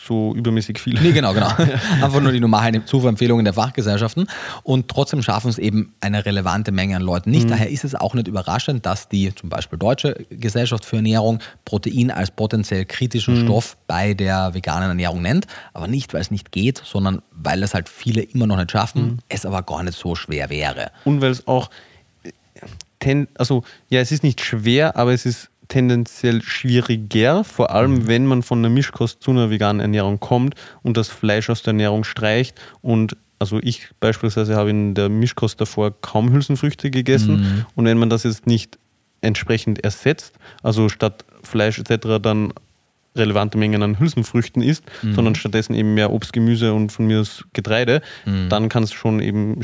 [0.05, 0.97] so übermäßig viel.
[1.01, 1.49] Nee, genau, genau.
[2.01, 4.27] Einfach nur die normalen Zufuhrempfehlungen der Fachgesellschaften.
[4.63, 7.45] Und trotzdem schaffen es eben eine relevante Menge an Leuten nicht.
[7.45, 7.49] Mhm.
[7.49, 12.11] Daher ist es auch nicht überraschend, dass die zum Beispiel Deutsche Gesellschaft für Ernährung Protein
[12.11, 13.43] als potenziell kritischen mhm.
[13.43, 15.47] Stoff bei der veganen Ernährung nennt.
[15.73, 19.03] Aber nicht, weil es nicht geht, sondern weil es halt viele immer noch nicht schaffen,
[19.03, 19.17] mhm.
[19.27, 20.91] es aber gar nicht so schwer wäre.
[21.03, 21.69] Und weil es auch,
[23.37, 28.07] also ja, es ist nicht schwer, aber es ist tendenziell schwieriger, vor allem mhm.
[28.07, 31.71] wenn man von einer Mischkost zu einer veganen Ernährung kommt und das Fleisch aus der
[31.71, 32.59] Ernährung streicht.
[32.81, 37.39] Und also ich beispielsweise habe in der Mischkost davor kaum Hülsenfrüchte gegessen.
[37.39, 37.65] Mhm.
[37.75, 38.77] Und wenn man das jetzt nicht
[39.21, 42.21] entsprechend ersetzt, also statt Fleisch etc.
[42.21, 42.53] dann
[43.15, 45.15] relevante Mengen an Hülsenfrüchten isst, mhm.
[45.15, 48.49] sondern stattdessen eben mehr Obst, Gemüse und von mir aus Getreide, mhm.
[48.49, 49.59] dann kann es schon eben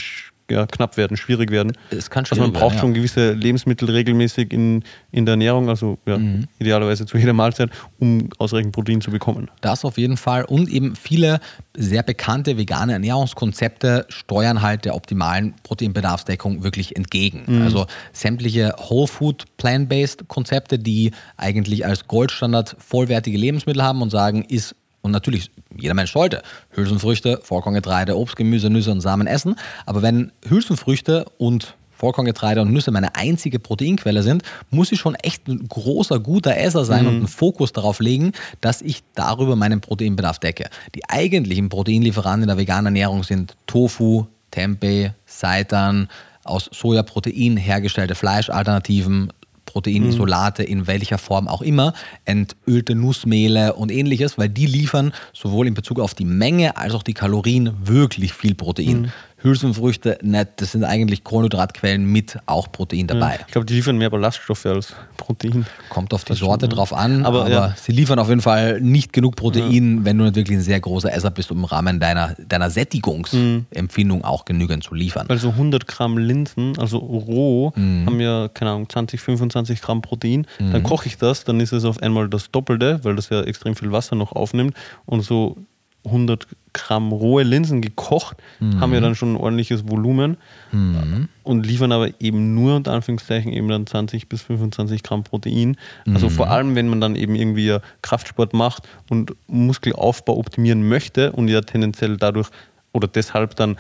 [0.50, 1.74] ja, knapp werden, schwierig werden.
[1.90, 2.82] Es kann also man braucht werden, ja.
[2.82, 6.48] schon gewisse Lebensmittel regelmäßig in, in der Ernährung, also ja, mhm.
[6.60, 7.70] idealerweise zu jeder Mahlzeit,
[8.00, 9.50] um ausreichend Protein zu bekommen.
[9.62, 10.46] Das auf jeden Fall.
[10.46, 11.40] Und eben viele
[11.76, 17.44] sehr bekannte vegane Ernährungskonzepte steuern halt der optimalen Proteinbedarfsdeckung wirklich entgegen.
[17.48, 17.62] Mhm.
[17.62, 24.44] Also sämtliche Whole Food Plant-Based Konzepte, die eigentlich als Goldstandard vollwertige Lebensmittel haben und sagen,
[24.44, 26.42] ist und natürlich, jeder Mensch sollte
[26.72, 29.56] Hülsenfrüchte, Vollkorngetreide, Obst, Gemüse, Nüsse und Samen essen.
[29.86, 35.48] Aber wenn Hülsenfrüchte und Vollkorngetreide und Nüsse meine einzige Proteinquelle sind, muss ich schon echt
[35.48, 37.08] ein großer, guter Esser sein mhm.
[37.08, 38.32] und einen Fokus darauf legen,
[38.62, 40.70] dass ich darüber meinen Proteinbedarf decke.
[40.96, 46.08] Die eigentlichen Proteinlieferanten in der veganen Ernährung sind Tofu, Tempeh, Seitan,
[46.46, 49.32] aus Sojaprotein hergestellte Fleischalternativen,
[49.66, 51.94] Proteinisolate in welcher Form auch immer,
[52.26, 57.04] entölte Nussmehle und ähnliches, weil die liefern sowohl in Bezug auf die Menge als auch
[57.04, 59.04] die Kalorien wirklich viel Protein.
[59.04, 59.12] Mhm.
[59.44, 60.48] Hülsenfrüchte nicht.
[60.58, 63.36] Das sind eigentlich Kohlenhydratquellen mit auch Protein dabei.
[63.36, 65.66] Ja, ich glaube, die liefern mehr Ballaststoffe als Protein.
[65.90, 67.76] Kommt auf die Sorte drauf an, aber, aber ja.
[67.76, 70.06] sie liefern auf jeden Fall nicht genug Protein, ja.
[70.06, 74.20] wenn du nicht wirklich ein sehr großer Esser bist, um im Rahmen deiner, deiner Sättigungsempfindung
[74.20, 74.26] mhm.
[74.26, 75.28] auch genügend zu liefern.
[75.30, 78.06] Also 100 Gramm Linsen, also roh, mhm.
[78.06, 80.48] haben ja, keine Ahnung, 20, 25 Gramm Protein.
[80.60, 80.72] Mhm.
[80.72, 83.76] Dann koche ich das, dann ist es auf einmal das Doppelte, weil das ja extrem
[83.76, 84.76] viel Wasser noch aufnimmt.
[85.06, 85.58] Und so
[86.06, 88.80] 100 Gramm rohe Linsen gekocht, mhm.
[88.80, 90.38] haben ja dann schon ein ordentliches Volumen
[90.72, 91.30] mhm.
[91.44, 95.78] und liefern aber eben nur unter Anführungszeichen eben dann 20 bis 25 Gramm Protein.
[96.14, 96.32] Also mhm.
[96.32, 101.62] vor allem, wenn man dann eben irgendwie Kraftsport macht und Muskelaufbau optimieren möchte und ja
[101.62, 102.50] tendenziell dadurch
[102.94, 103.78] oder deshalb dann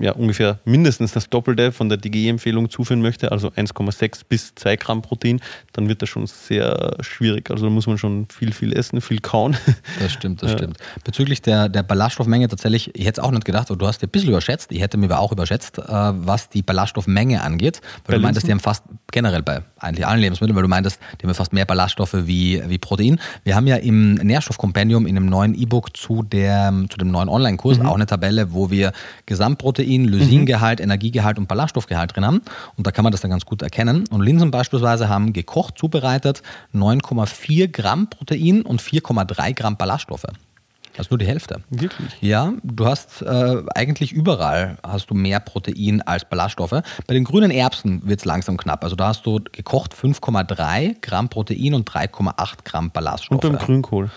[0.00, 5.02] ja, ungefähr mindestens das Doppelte von der DGE-Empfehlung zuführen möchte, also 1,6 bis 2 Gramm
[5.02, 5.40] Protein,
[5.72, 7.50] dann wird das schon sehr schwierig.
[7.50, 9.56] Also da muss man schon viel, viel essen, viel kauen.
[10.00, 10.78] Das stimmt, das stimmt.
[11.04, 14.06] Bezüglich der, der Ballaststoffmenge tatsächlich, ich hätte es auch nicht gedacht, aber du hast dir
[14.06, 18.14] ein bisschen überschätzt, ich hätte mir aber auch überschätzt, äh, was die Ballaststoffmenge angeht, weil
[18.14, 21.26] bei du meintest, die haben fast generell bei eigentlich allen Lebensmitteln, weil du meintest, die
[21.26, 23.20] haben fast mehr Ballaststoffe wie, wie Protein.
[23.44, 27.86] Wir haben ja im Nährstoffkompendium in einem neuen E-Book zu, zu dem neuen Online-Kurs mhm.
[27.86, 28.92] auch eine Tabelle, wo wir
[29.26, 30.84] Gesamtprotein, Lysingehalt, mhm.
[30.84, 32.42] Energiegehalt und Ballaststoffgehalt drin haben.
[32.76, 34.04] Und da kann man das dann ganz gut erkennen.
[34.10, 36.42] Und Linsen beispielsweise haben gekocht zubereitet
[36.74, 40.26] 9,4 Gramm Protein und 4,3 Gramm Ballaststoffe.
[40.96, 41.60] Das ist nur die Hälfte.
[41.68, 42.08] Wirklich?
[42.22, 46.70] Ja, du hast äh, eigentlich überall hast du mehr Protein als Ballaststoffe.
[47.06, 48.82] Bei den grünen Erbsen wird es langsam knapp.
[48.82, 53.44] Also da hast du gekocht 5,3 Gramm Protein und 3,8 Gramm Ballaststoffe.
[53.44, 54.10] Und beim Grünkohl.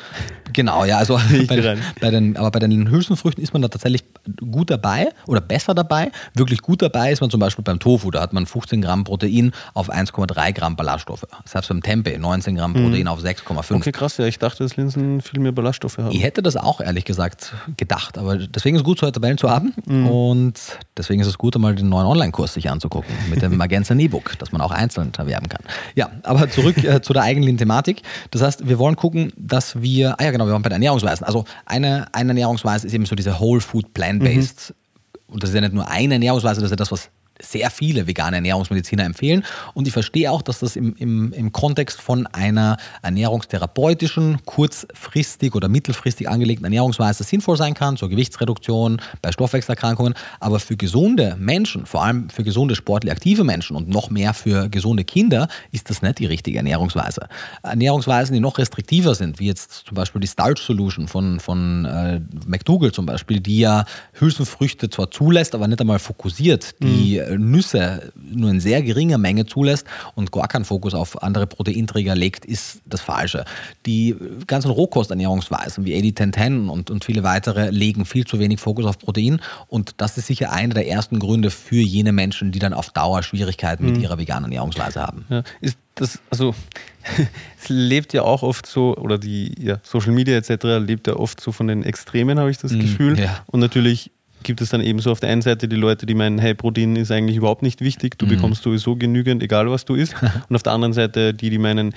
[0.54, 4.04] Genau, ja, also bei, bei, den, aber bei den Hülsenfrüchten ist man da tatsächlich
[4.52, 6.12] gut dabei oder besser dabei.
[6.34, 8.12] Wirklich gut dabei ist man zum Beispiel beim Tofu.
[8.12, 11.26] Da hat man 15 Gramm Protein auf 1,3 Gramm Ballaststoffe.
[11.46, 12.84] Selbst beim Tempeh 19 Gramm mhm.
[12.84, 13.08] Protein mhm.
[13.08, 13.76] auf 6,5.
[13.76, 14.18] Okay, krass.
[14.18, 16.12] Ja, ich dachte, dass Linsen viel mehr Ballaststoffe haben.
[16.12, 18.18] Ich hätte das auch ehrlich gesagt gedacht.
[18.18, 19.74] Aber deswegen ist es gut, so Tabellen zu haben.
[19.86, 20.08] Mhm.
[20.08, 20.60] Und
[20.98, 24.52] deswegen ist es gut, einmal den neuen Online-Kurs sich anzugucken mit dem Magenta E-Book, das
[24.52, 25.62] man auch einzeln erwerben kann.
[25.96, 28.02] Ja, aber zurück äh, zu der eigentlichen Thematik.
[28.32, 31.26] Das heißt, wir wollen gucken, dass wir, ah ja genau, wir waren bei den Ernährungsweisen.
[31.26, 34.74] Also eine, eine Ernährungsweise ist eben so diese Whole Food Plant-Based.
[34.76, 35.34] Mhm.
[35.34, 37.10] Und das ist ja nicht nur eine Ernährungsweise, das ist ja das, was
[37.42, 39.44] sehr viele vegane Ernährungsmediziner empfehlen.
[39.74, 45.70] Und ich verstehe auch, dass das im, im, im Kontext von einer ernährungstherapeutischen, kurzfristig oder
[45.70, 50.14] mittelfristig angelegten Ernährungsweise sinnvoll sein kann, zur Gewichtsreduktion, bei Stoffwechselerkrankungen.
[50.40, 54.70] Aber für gesunde Menschen, vor allem für gesunde sportlich aktive Menschen und noch mehr für
[54.70, 57.28] gesunde Kinder, ist das nicht die richtige Ernährungsweise.
[57.64, 62.20] Ernährungsweisen, die noch restriktiver sind, wie jetzt zum Beispiel die Starch Solution von, von äh,
[62.46, 68.12] McDougall zum Beispiel, die ja Hülsenfrüchte zwar zulässt, aber nicht einmal fokussiert, die mhm Nüsse
[68.16, 72.82] nur in sehr geringer Menge zulässt und gar keinen Fokus auf andere Proteinträger legt, ist
[72.86, 73.46] das Falsche.
[73.86, 74.16] Die
[74.48, 79.42] ganzen Rohkosternährungsweisen wie 80-10-10 und, und viele weitere legen viel zu wenig Fokus auf Protein
[79.68, 83.24] und das ist sicher einer der ersten Gründe für jene Menschen, die dann auf Dauer
[83.24, 84.04] Schwierigkeiten mit mhm.
[84.04, 85.26] ihrer veganen Ernährungsweise haben.
[85.30, 86.56] Ja, ist das, also
[87.62, 90.80] es lebt ja auch oft so, oder die ja, Social Media etc.
[90.86, 93.20] lebt ja oft so von den Extremen, habe ich das mhm, Gefühl.
[93.20, 93.44] Ja.
[93.48, 94.12] Und natürlich
[94.44, 96.96] gibt es dann eben so auf der einen Seite die Leute, die meinen, hey, Protein
[96.96, 98.30] ist eigentlich überhaupt nicht wichtig, du mhm.
[98.30, 100.16] bekommst sowieso genügend, egal was du isst.
[100.50, 101.94] Und auf der anderen Seite die, die meinen,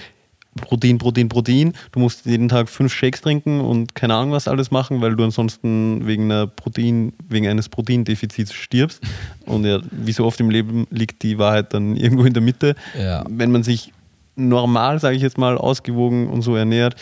[0.60, 4.70] Protein, Protein, Protein, du musst jeden Tag fünf Shakes trinken und keine Ahnung was alles
[4.70, 9.02] machen, weil du ansonsten wegen, einer Protein, wegen eines Proteindefizits stirbst.
[9.46, 12.74] Und ja, wie so oft im Leben liegt die Wahrheit dann irgendwo in der Mitte.
[12.98, 13.24] Ja.
[13.28, 13.92] Wenn man sich
[14.36, 16.96] normal, sage ich jetzt mal, ausgewogen und so ernährt,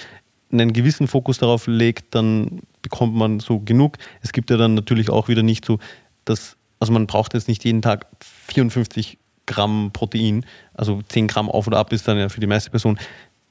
[0.53, 3.97] einen gewissen Fokus darauf legt, dann bekommt man so genug.
[4.23, 5.79] Es gibt ja dann natürlich auch wieder nicht so,
[6.25, 8.07] dass, also man braucht jetzt nicht jeden Tag
[8.49, 10.45] 54 Gramm Protein,
[10.75, 12.99] also 10 Gramm auf oder ab ist dann ja für die meiste Person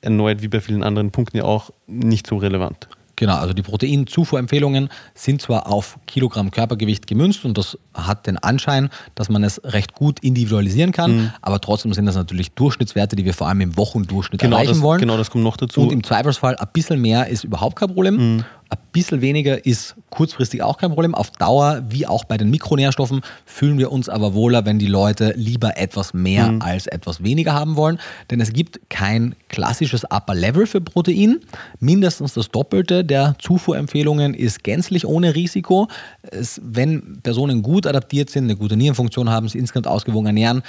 [0.01, 2.87] erneut wie bei vielen anderen Punkten ja auch nicht so relevant.
[3.19, 8.89] Genau, also die Proteinzufuhrempfehlungen sind zwar auf Kilogramm Körpergewicht gemünzt und das hat den Anschein,
[9.13, 11.31] dass man es recht gut individualisieren kann, mhm.
[11.41, 14.81] aber trotzdem sind das natürlich Durchschnittswerte, die wir vor allem im Wochendurchschnitt genau erreichen das,
[14.81, 15.01] wollen.
[15.01, 15.81] Genau, das kommt noch dazu.
[15.81, 18.35] Und im Zweifelsfall ein bisschen mehr ist überhaupt kein Problem.
[18.35, 18.45] Mhm.
[18.71, 21.15] Ein bisschen weniger ist kurzfristig auch kein Problem.
[21.15, 25.33] Auf Dauer, wie auch bei den Mikronährstoffen, fühlen wir uns aber wohler, wenn die Leute
[25.35, 26.61] lieber etwas mehr mhm.
[26.61, 27.99] als etwas weniger haben wollen.
[28.29, 31.39] Denn es gibt kein klassisches Upper Level für Protein.
[31.79, 35.87] Mindestens das Doppelte der Zufuhrempfehlungen ist gänzlich ohne Risiko.
[36.21, 40.61] Es, wenn Personen gut adaptiert sind, eine gute Nierenfunktion haben, sich insgesamt ausgewogen ernähren,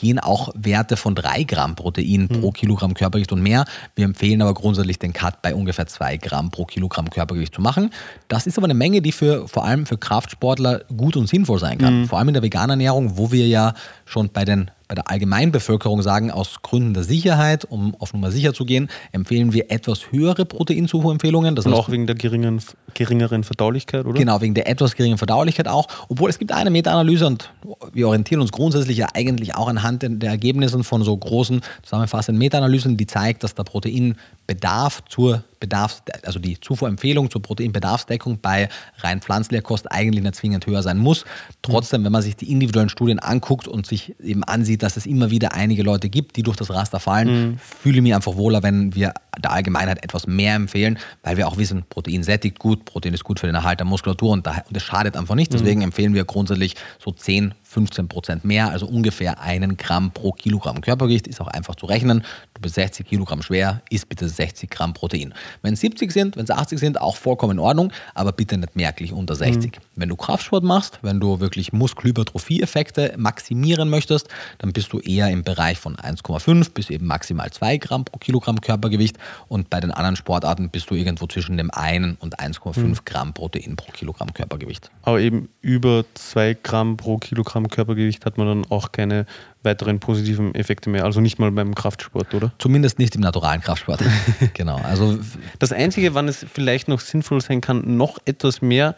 [0.00, 3.64] gehen auch Werte von 3 Gramm Protein pro Kilogramm Körpergewicht und mehr.
[3.94, 7.90] Wir empfehlen aber grundsätzlich den Cut bei ungefähr 2 Gramm pro Kilogramm Körpergewicht zu machen.
[8.28, 11.78] Das ist aber eine Menge, die für, vor allem für Kraftsportler gut und sinnvoll sein
[11.78, 12.00] kann.
[12.00, 12.06] Mhm.
[12.06, 13.74] Vor allem in der veganen Ernährung, wo wir ja
[14.04, 18.54] schon bei den bei der Allgemeinbevölkerung sagen, aus Gründen der Sicherheit, um auf Nummer sicher
[18.54, 21.56] zu gehen, empfehlen wir etwas höhere Proteinzufuhrempfehlungen.
[21.56, 22.60] Das Und auch wegen der geringen,
[22.94, 24.18] geringeren Verdaulichkeit, oder?
[24.18, 25.88] Genau, wegen der etwas geringeren Verdaulichkeit auch.
[26.08, 27.52] Obwohl es gibt eine Meta-Analyse und
[27.92, 32.96] wir orientieren uns grundsätzlich ja eigentlich auch anhand der Ergebnisse von so großen zusammenfassenden Meta-Analysen,
[32.96, 39.62] die zeigt, dass der Proteinbedarf zur Bedarfs, also die Zufuhrempfehlung zur Proteinbedarfsdeckung bei rein pflanzlicher
[39.62, 41.24] Kost eigentlich nicht zwingend höher sein muss.
[41.62, 45.30] Trotzdem, wenn man sich die individuellen Studien anguckt und sich eben ansieht, dass es immer
[45.30, 47.58] wieder einige Leute gibt, die durch das Raster fallen, mhm.
[47.58, 51.58] fühle ich mich einfach wohler, wenn wir der Allgemeinheit etwas mehr empfehlen, weil wir auch
[51.58, 55.16] wissen, Protein sättigt gut, Protein ist gut für den Erhalt der Muskulatur und das schadet
[55.16, 55.52] einfach nicht.
[55.52, 55.86] Deswegen mhm.
[55.86, 61.26] empfehlen wir grundsätzlich so 10, 15 Prozent mehr, also ungefähr einen Gramm pro Kilogramm Körpergewicht,
[61.26, 62.24] ist auch einfach zu rechnen.
[62.54, 65.34] Du bist 60 Kilogramm schwer, isst bitte 60 Gramm Protein.
[65.60, 68.76] Wenn es 70 sind, wenn es 80 sind, auch vollkommen in Ordnung, aber bitte nicht
[68.76, 69.76] merklich unter 60.
[69.76, 69.80] Mhm.
[69.94, 75.44] Wenn du Kraftsport machst, wenn du wirklich Muskelhypertrophie-Effekte maximieren möchtest, dann bist du eher im
[75.44, 79.18] Bereich von 1,5 bis eben maximal 2 Gramm pro Kilogramm Körpergewicht
[79.48, 82.96] und bei den anderen Sportarten bist du irgendwo zwischen dem 1 und 1,5 mhm.
[83.04, 84.90] Gramm Protein pro Kilogramm Körpergewicht.
[85.02, 89.26] Aber eben über 2 Gramm pro Kilogramm Körpergewicht hat man dann auch keine
[89.62, 91.04] weiteren positiven Effekte mehr.
[91.04, 92.52] Also nicht mal beim Kraftsport, oder?
[92.58, 94.02] Zumindest nicht im naturalen Kraftsport.
[94.54, 94.76] genau.
[94.76, 95.18] Also
[95.58, 98.94] das Einzige, wann es vielleicht noch sinnvoll sein kann, noch etwas mehr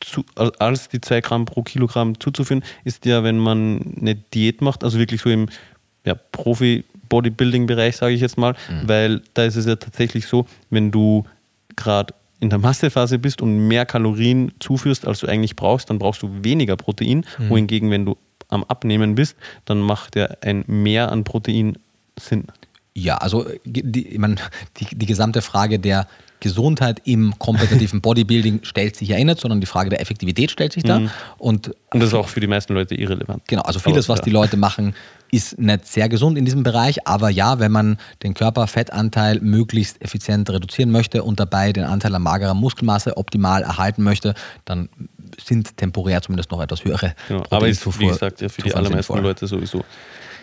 [0.00, 0.24] zu,
[0.58, 4.98] als die 2 Gramm pro Kilogramm zuzuführen, ist ja, wenn man eine Diät macht, also
[4.98, 5.48] wirklich so im
[6.04, 8.88] ja, Profi-Bodybuilding-Bereich, sage ich jetzt mal, mhm.
[8.88, 11.24] weil da ist es ja tatsächlich so, wenn du
[11.76, 16.22] gerade in der Massephase bist und mehr Kalorien zuführst, als du eigentlich brauchst, dann brauchst
[16.22, 17.24] du weniger Protein.
[17.38, 17.50] Mhm.
[17.50, 18.18] Wohingegen, wenn du
[18.48, 21.78] am Abnehmen bist, dann macht ja ein Mehr an Protein
[22.18, 22.46] Sinn.
[22.94, 24.36] Ja, also die, ich meine,
[24.78, 26.08] die, die gesamte Frage der
[26.42, 30.72] Gesundheit im kompetitiven Bodybuilding stellt sich ja eh nicht, sondern die Frage der Effektivität stellt
[30.72, 30.98] sich da.
[30.98, 31.10] Mhm.
[31.38, 33.44] Und, und das ist auch für die meisten Leute irrelevant.
[33.46, 34.94] Genau, also vieles, was die Leute machen,
[35.30, 40.50] ist nicht sehr gesund in diesem Bereich, aber ja, wenn man den Körperfettanteil möglichst effizient
[40.50, 44.34] reduzieren möchte und dabei den Anteil an magerer Muskelmasse optimal erhalten möchte,
[44.64, 44.88] dann
[45.42, 47.14] sind temporär zumindest noch etwas höhere.
[47.28, 49.84] Genau, aber ist, wie gesagt, ja für die allermeisten Leute sowieso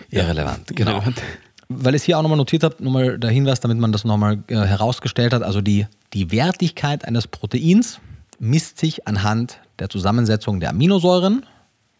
[0.10, 0.68] irrelevant.
[0.68, 0.91] Genau.
[0.91, 1.22] Irrelevant
[1.70, 4.39] weil ich es hier auch nochmal notiert habe, nochmal der Hinweis, damit man das nochmal
[4.47, 5.43] äh, herausgestellt hat.
[5.43, 7.99] Also die, die Wertigkeit eines Proteins
[8.39, 11.45] misst sich anhand der Zusammensetzung der Aminosäuren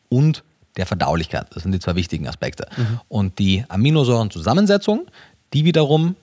[0.10, 0.44] und
[0.76, 1.48] der Verdaulichkeit.
[1.54, 2.68] Das sind die zwei wichtigen Aspekte.
[2.76, 3.00] Mhm.
[3.10, 5.06] Und die Aminosäurenzusammensetzung,
[5.54, 6.16] die wiederum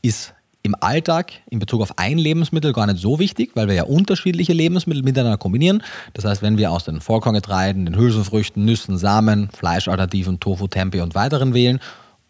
[0.00, 3.84] ist im Alltag in Bezug auf ein Lebensmittel gar nicht so wichtig, weil wir ja
[3.84, 5.82] unterschiedliche Lebensmittel miteinander kombinieren.
[6.14, 11.14] Das heißt, wenn wir aus den Vollkorngetreiden, den Hülsenfrüchten, Nüssen, Samen, Fleischalternativen, Tofu, Tempeh und
[11.14, 11.80] weiteren wählen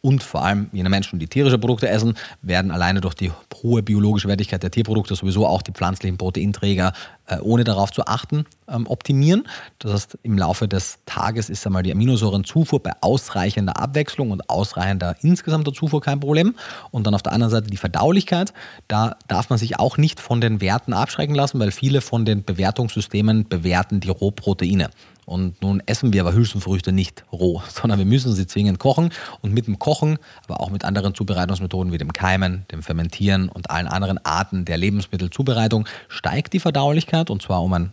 [0.01, 3.33] und vor allem jene Menschen, die tierische Produkte essen, werden alleine durch die
[3.63, 6.93] hohe biologische Wertigkeit der Tierprodukte sowieso auch die pflanzlichen Proteinträger,
[7.27, 9.49] äh, ohne darauf zu achten, ähm, optimieren.
[9.81, 15.17] Das heißt, im Laufe des Tages ist einmal die Aminosäurenzufuhr bei ausreichender Abwechslung und ausreichender
[15.23, 16.55] insgesamter Zufuhr kein Problem.
[16.91, 18.53] Und dann auf der anderen Seite die Verdaulichkeit.
[18.87, 22.45] Da darf man sich auch nicht von den Werten abschrecken lassen, weil viele von den
[22.45, 24.91] Bewertungssystemen bewerten die Rohproteine.
[25.29, 29.11] Und nun essen wir aber Hülsenfrüchte nicht roh, sondern wir müssen sie zwingend kochen.
[29.43, 33.71] Und mit dem Kochen, aber auch mit anderen Zubereitungsmethoden wie dem Keimen, dem Fermentieren und
[33.71, 37.93] allen anderen Arten der Lebensmittelzubereitung steigt die Verdaulichkeit und zwar um, ein,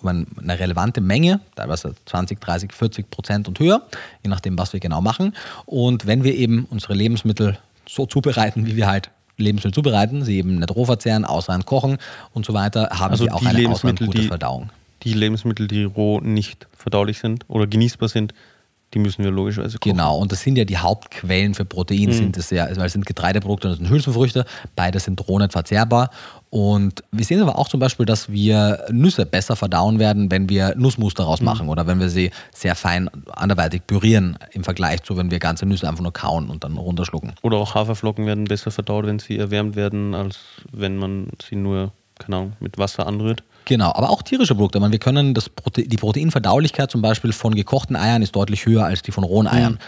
[0.00, 3.86] um eine relevante Menge, teilweise 20, 30, 40 Prozent und höher,
[4.24, 5.36] je nachdem, was wir genau machen.
[5.66, 7.58] Und wenn wir eben unsere Lebensmittel
[7.88, 11.98] so zubereiten, wie wir halt Lebensmittel zubereiten, sie eben nicht roh verzehren, ausreichend kochen
[12.34, 14.70] und so weiter, haben also sie auch eine ausreichend gute Verdauung
[15.02, 18.34] die Lebensmittel, die roh nicht verdaulich sind oder genießbar sind,
[18.94, 19.96] die müssen wir logischerweise kochen.
[19.96, 22.12] Genau, und das sind ja die Hauptquellen für Protein, mhm.
[22.12, 24.44] sind es ja, weil es sind Getreideprodukte und es sind Hülsenfrüchte,
[24.76, 26.10] beide sind roh nicht verzehrbar.
[26.50, 30.74] Und wir sehen aber auch zum Beispiel, dass wir Nüsse besser verdauen werden, wenn wir
[30.76, 31.46] Nussmus daraus mhm.
[31.46, 35.64] machen oder wenn wir sie sehr fein anderweitig pürieren im Vergleich zu, wenn wir ganze
[35.64, 37.32] Nüsse einfach nur kauen und dann runterschlucken.
[37.42, 40.38] Oder auch Haferflocken werden besser verdaut, wenn sie erwärmt werden, als
[40.70, 43.42] wenn man sie nur, keine Ahnung, mit Wasser anrührt.
[43.64, 44.80] Genau, aber auch tierische Produkte.
[44.80, 48.84] Meine, wir können das Prote die Proteinverdaulichkeit zum Beispiel von gekochten Eiern ist deutlich höher
[48.84, 49.74] als die von rohen Eiern.
[49.74, 49.78] Mhm.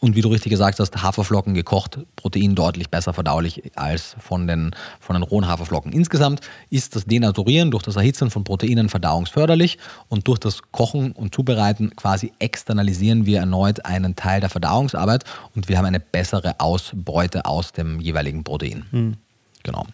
[0.00, 4.74] Und wie du richtig gesagt hast, Haferflocken gekocht, Protein deutlich besser verdaulich als von den,
[4.98, 5.92] von den rohen Haferflocken.
[5.92, 9.78] Insgesamt ist das Denaturieren durch das Erhitzen von Proteinen verdauungsförderlich
[10.08, 15.24] und durch das Kochen und Zubereiten quasi externalisieren wir erneut einen Teil der Verdauungsarbeit
[15.54, 18.86] und wir haben eine bessere Ausbeute aus dem jeweiligen Protein.
[18.90, 19.16] Mhm.
[19.62, 19.84] Genau.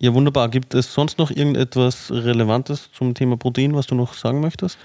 [0.00, 0.48] Ja, wunderbar.
[0.48, 4.78] Gibt es sonst noch irgendetwas Relevantes zum Thema Protein, was du noch sagen möchtest?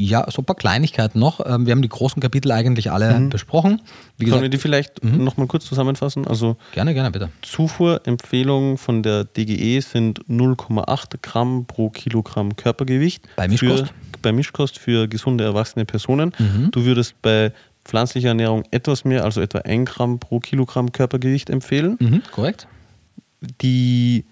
[0.00, 1.44] Ja, so ein paar Kleinigkeiten noch.
[1.44, 3.30] Ähm, wir haben die großen Kapitel eigentlich alle mhm.
[3.30, 3.82] besprochen.
[4.16, 5.24] Wie gesagt, Können wir die vielleicht mhm.
[5.24, 6.26] noch mal kurz zusammenfassen?
[6.26, 7.30] Also gerne, gerne, bitte.
[7.42, 13.24] Zufuhrempfehlungen von der DGE sind 0,8 Gramm pro Kilogramm Körpergewicht.
[13.34, 13.88] Bei Mischkost?
[13.88, 16.32] Für, bei Mischkost für gesunde erwachsene Personen.
[16.38, 16.70] Mhm.
[16.70, 17.52] Du würdest bei
[17.84, 21.96] pflanzlicher Ernährung etwas mehr, also etwa 1 Gramm pro Kilogramm Körpergewicht empfehlen.
[21.98, 22.68] Mhm, korrekt.
[23.62, 24.24] Die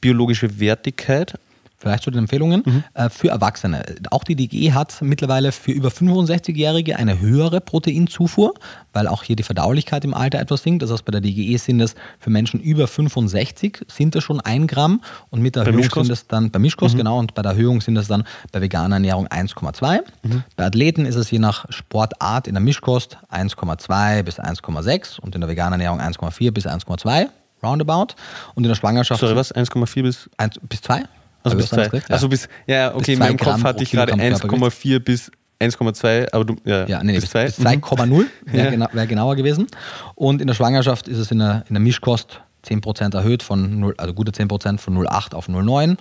[0.00, 1.38] biologische Wertigkeit.
[1.80, 2.62] Vielleicht zu den Empfehlungen.
[2.66, 2.84] Mhm.
[2.92, 3.82] Äh, für Erwachsene.
[4.10, 8.52] Auch die DGE hat mittlerweile für über 65-Jährige eine höhere Proteinzufuhr,
[8.92, 10.82] weil auch hier die Verdaulichkeit im Alter etwas sinkt.
[10.82, 14.66] Das heißt, bei der DGE sind es für Menschen über 65 sind es schon ein
[14.66, 16.06] Gramm und mit der bei Erhöhung Mischkost?
[16.06, 16.98] sind es dann bei Mischkost, mhm.
[16.98, 20.00] genau, und bei der Erhöhung sind es dann bei veganer Ernährung 1,2.
[20.22, 20.44] Mhm.
[20.56, 25.40] Bei Athleten ist es je nach Sportart in der Mischkost 1,2 bis 1,6 und in
[25.40, 27.28] der veganen Ernährung 1,4 bis 1,2
[27.62, 28.14] roundabout.
[28.54, 29.20] Und in der Schwangerschaft.
[29.20, 29.54] Sorry, was?
[29.54, 30.30] 1,4 bis?
[30.36, 31.04] 1, bis 2?
[31.42, 31.82] Also bis 2.
[31.92, 32.00] Ja.
[32.08, 35.30] Also bis, ja, okay, in meinem Kopf hatte ich gerade 1,4 bis
[35.60, 38.26] 1,2, aber du, ja, ja nee, nee, bis 2,0 mhm.
[38.52, 38.88] wäre ja.
[38.92, 39.66] wär genauer gewesen.
[40.14, 43.94] Und in der Schwangerschaft ist es in der, in der Mischkost 10% erhöht von 0,
[43.96, 45.96] also gute 10% von 0,8 auf 0,9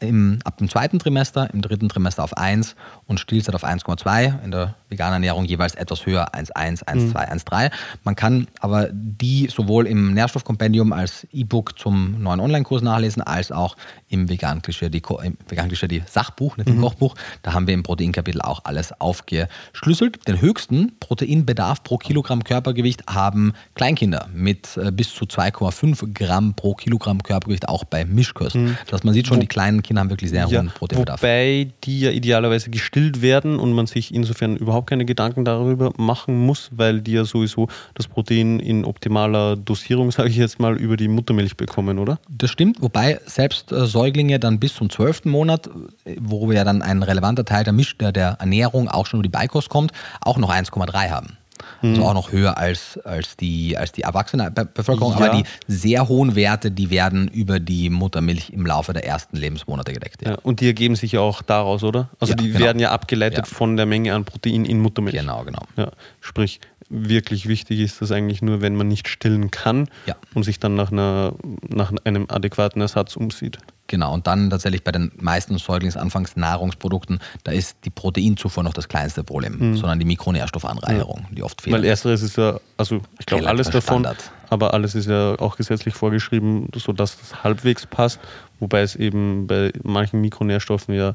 [0.00, 4.42] im, ab dem zweiten Trimester, im dritten Trimester auf 1 und Stillzeit auf 1,2.
[4.44, 7.16] In der veganen Ernährung jeweils etwas höher, 1,1, 1,2, mhm.
[7.16, 7.70] 1,3.
[8.04, 13.76] Man kann aber die sowohl im Nährstoffkompendium als E-Book zum neuen Online-Kurs nachlesen, als auch
[14.08, 15.02] im vegan Klischee, die,
[15.48, 16.82] vegan die Sachbuch, nicht im mhm.
[16.82, 17.14] Kochbuch.
[17.42, 20.26] Da haben wir im Proteinkapitel auch alles aufgeschlüsselt.
[20.28, 26.74] Den höchsten Proteinbedarf pro Kilogramm Körpergewicht haben Kleinkinder mit äh, bis zu 2,5 Gramm pro
[26.74, 28.56] Kilogramm Körpergewicht, auch bei Mischkost.
[28.56, 28.76] Mhm.
[28.88, 31.22] Dass man sieht schon, die kleinen Kinder haben wirklich sehr hohen ja, Proteinbedarf.
[31.22, 36.46] Wobei die ja idealerweise gestillt werden und man sich insofern überhaupt keine Gedanken darüber machen
[36.46, 40.96] muss, weil die ja sowieso das Protein in optimaler Dosierung, sage ich jetzt mal, über
[40.96, 42.18] die Muttermilch bekommen, oder?
[42.28, 45.68] Das stimmt, wobei selbst äh, Säuglinge dann bis zum zwölften Monat,
[46.04, 49.24] äh, wo ja dann ein relevanter Teil der, Misch der, der Ernährung auch schon über
[49.24, 51.36] die Beikost kommt, auch noch 1,3 haben.
[51.82, 55.12] Also auch noch höher als, als, die, als die erwachsene Bevölkerung.
[55.12, 55.16] Ja.
[55.26, 59.92] Aber die sehr hohen Werte, die werden über die Muttermilch im Laufe der ersten Lebensmonate
[59.92, 60.22] gedeckt.
[60.26, 62.08] Ja, und die ergeben sich ja auch daraus, oder?
[62.20, 62.60] Also Ja, die genau.
[62.64, 63.44] werden ja abgeleitet Ja.
[63.44, 65.16] von der Menge an Protein in Muttermilch.
[65.16, 65.62] Genau, genau.
[65.76, 65.90] Ja,
[66.20, 70.14] sprich, wirklich wichtig ist das eigentlich nur, wenn man nicht stillen kann Ja.
[70.34, 71.34] und sich dann nach, einer,
[71.68, 73.58] nach einem adäquaten Ersatz umsieht.
[73.88, 79.22] Genau, und dann tatsächlich bei den meisten Säuglingsanfangsnahrungsprodukten, da ist die Proteinzufuhr noch das kleinste
[79.24, 81.74] Problem, sondern die Mikronährstoffanreicherung, die oft fehlt.
[81.74, 84.30] Weil ersteres ist ja, also ich glaube alles davon, Standard.
[84.50, 88.18] aber alles ist ja auch gesetzlich vorgeschrieben, sodass das halbwegs passt,
[88.60, 91.14] wobei es eben bei manchen Mikronährstoffen ja äh,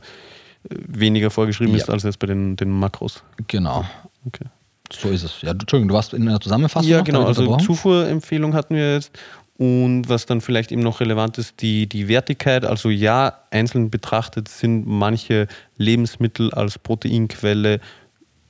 [0.69, 1.81] weniger vorgeschrieben Ja.
[1.83, 3.23] ist als jetzt bei den, den Makros.
[3.47, 3.85] Genau,
[4.27, 4.45] Okay.
[4.91, 5.41] so ist es.
[5.41, 6.89] Ja, Entschuldigung, du warst in einer Zusammenfassung.
[6.89, 7.23] Ja, genau.
[7.25, 7.55] Also.
[7.57, 9.11] Zufuhrempfehlung hatten wir jetzt.
[9.57, 12.63] Und was dann vielleicht eben noch relevant ist, die, die Wertigkeit.
[12.63, 15.47] Also ja, einzeln betrachtet sind manche
[15.77, 17.79] Lebensmittel als Proteinquelle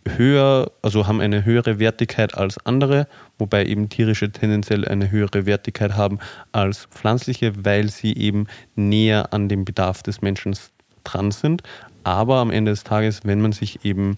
[0.05, 5.95] höher, also haben eine höhere Wertigkeit als andere, wobei eben tierische tendenziell eine höhere Wertigkeit
[5.95, 6.20] haben
[6.51, 10.55] als pflanzliche, weil sie eben näher an dem Bedarf des Menschen
[11.03, 11.64] dran sind.
[12.03, 14.18] Aber am Ende des Tages, wenn man sich eben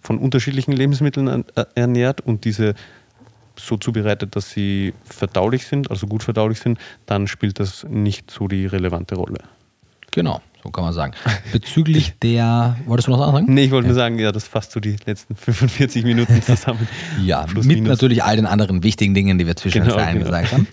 [0.00, 2.74] von unterschiedlichen Lebensmitteln äh, ernährt und diese
[3.58, 8.48] so zubereitet, dass sie verdaulich sind, also gut verdaulich sind, dann spielt das nicht so
[8.48, 9.38] die relevante Rolle.
[10.12, 11.12] Genau, so kann man sagen.
[11.52, 13.52] Bezüglich der, wolltest du noch was sagen?
[13.52, 16.88] Nee, ich wollte nur sagen, ja, das fasst so die letzten 45 Minuten zusammen.
[17.22, 17.90] Ja, Plus, mit minus.
[17.90, 20.26] natürlich all den anderen wichtigen Dingen, die wir zwischen den Genau, Zeilen genau.
[20.30, 20.66] gesagt haben.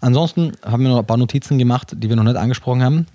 [0.00, 3.06] Ansonsten haben wir noch ein paar Notizen gemacht, die wir noch nicht angesprochen haben.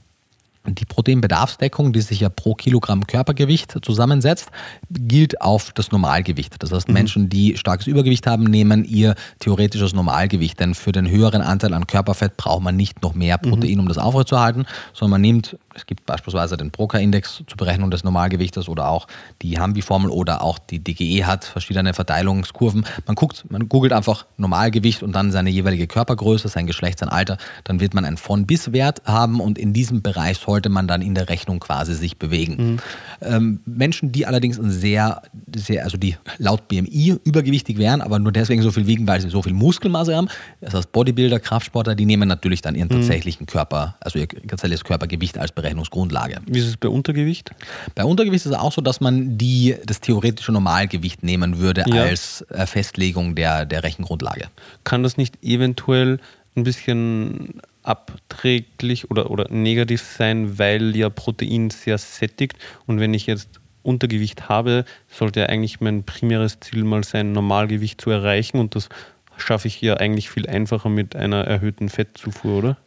[0.65, 4.49] Die Proteinbedarfsdeckung, die sich ja pro Kilogramm Körpergewicht zusammensetzt,
[4.89, 6.55] gilt auf das Normalgewicht.
[6.63, 6.75] Das Mhm.
[6.75, 10.59] heißt, Menschen, die starkes Übergewicht haben, nehmen ihr theoretisches Normalgewicht.
[10.61, 13.49] Denn für den höheren Anteil an Körperfett braucht man nicht noch mehr Mhm.
[13.49, 18.03] Protein, um das aufrechtzuerhalten, sondern man nimmt, es gibt beispielsweise den Broca-Index zur Berechnung des
[18.03, 19.07] Normalgewichtes oder auch
[19.41, 22.85] die Hambi-Formel oder auch die DGE hat verschiedene Verteilungskurven.
[23.05, 27.37] Man guckt, man googelt einfach Normalgewicht und dann seine jeweilige Körpergröße, sein Geschlecht, sein Alter,
[27.63, 31.29] dann wird man einen Von-Bis-Wert haben und in diesem Bereich sollte man dann in der
[31.29, 32.81] Rechnung quasi sich bewegen.
[33.21, 35.21] Ähm, Menschen, die allerdings ein sehr,
[35.55, 39.29] sehr, also die laut BMI übergewichtig wären, aber nur deswegen so viel wiegen, weil sie
[39.29, 40.27] so viel Muskelmasse haben,
[40.61, 45.37] das heißt Bodybuilder, Kraftsportler, die nehmen natürlich dann ihren tatsächlichen Körper, also ihr tatsächliches Körpergewicht
[45.37, 46.41] als Berechnungsgrundlage.
[46.45, 47.51] Wie ist es bei Untergewicht?
[47.95, 52.03] Bei Untergewicht ist es auch so, dass man die, das theoretische Normalgewicht nehmen würde Ja.
[52.03, 54.49] als äh, Festlegung der, der Rechengrundlage.
[54.83, 56.19] Kann das nicht eventuell
[56.55, 63.25] ein bisschen abträglich oder, oder negativ sein, weil ja Protein sehr sättigt und wenn ich
[63.25, 63.49] jetzt
[63.83, 68.87] Untergewicht habe, sollte ja eigentlich mein primäres Ziel mal sein, Normalgewicht zu erreichen und das
[69.35, 72.77] schaffe ich ja eigentlich viel einfacher mit einer erhöhten Fettzufuhr, oder?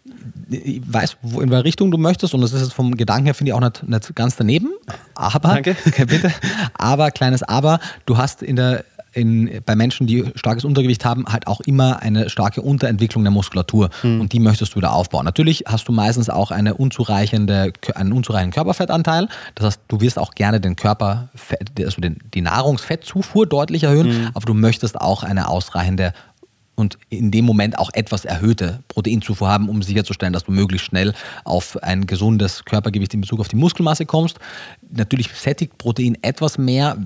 [0.50, 3.34] Ich weiß, wo, in welche Richtung du möchtest und das ist jetzt vom Gedanken her,
[3.34, 4.70] finde ich, auch nicht, nicht ganz daneben.
[5.14, 5.76] Aber, Danke.
[6.06, 6.32] Bitte.
[6.74, 8.84] Aber, kleines Aber, du hast in der
[9.16, 13.88] in, bei Menschen, die starkes Untergewicht haben, halt auch immer eine starke Unterentwicklung der Muskulatur
[14.02, 15.24] und die möchtest du wieder aufbauen.
[15.24, 19.28] Natürlich hast du meistens auch eine unzureichende, einen unzureichenden Körperfettanteil.
[19.54, 24.44] Das heißt, du wirst auch gerne den Körperfett, also den, die Nahrungsfettzufuhr deutlich erhöhen, aber
[24.44, 26.12] du möchtest auch eine ausreichende
[26.76, 31.14] und in dem Moment auch etwas erhöhte Proteinzufuhr haben, um sicherzustellen, dass du möglichst schnell
[31.44, 34.38] auf ein gesundes Körpergewicht in Bezug auf die Muskelmasse kommst.
[34.90, 36.96] Natürlich sättigt Protein etwas mehr,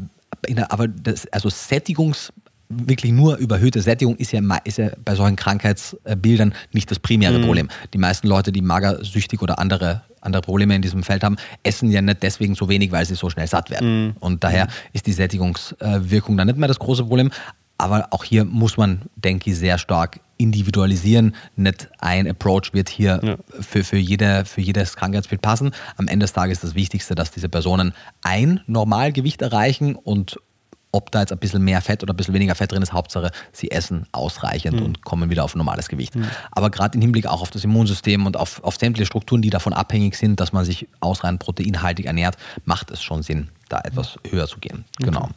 [0.68, 2.32] aber das, also Sättigungs
[2.68, 7.68] wirklich nur überhöhte Sättigung ist ja, ist ja bei solchen Krankheitsbildern nicht das primäre Problem.
[7.92, 12.00] Die meisten Leute, die magersüchtig oder andere, andere Probleme in diesem Feld haben, essen ja
[12.00, 14.14] nicht deswegen so wenig, weil sie so schnell satt werden.
[14.20, 17.30] Und daher ist die Sättigungswirkung dann nicht mehr das große Problem.
[17.80, 21.34] Aber auch hier muss man, denke ich, sehr stark individualisieren.
[21.56, 23.36] Nicht ein Approach wird hier Ja.
[23.60, 25.72] für, für, jede, für jedes Krankheitsbild passen.
[25.96, 30.36] Am Ende des Tages ist das Wichtigste, dass diese Personen ein Normalgewicht erreichen und
[30.92, 33.30] ob da jetzt ein bisschen mehr Fett oder ein bisschen weniger Fett drin ist, Hauptsache,
[33.52, 36.14] sie essen ausreichend und kommen wieder auf ein normales Gewicht.
[36.50, 39.72] Aber gerade im Hinblick auch auf das Immunsystem und auf, auf sämtliche Strukturen, die davon
[39.72, 44.48] abhängig sind, dass man sich ausreichend proteinhaltig ernährt, macht es schon Sinn, da etwas höher
[44.48, 44.84] zu gehen.
[44.98, 45.28] Genau.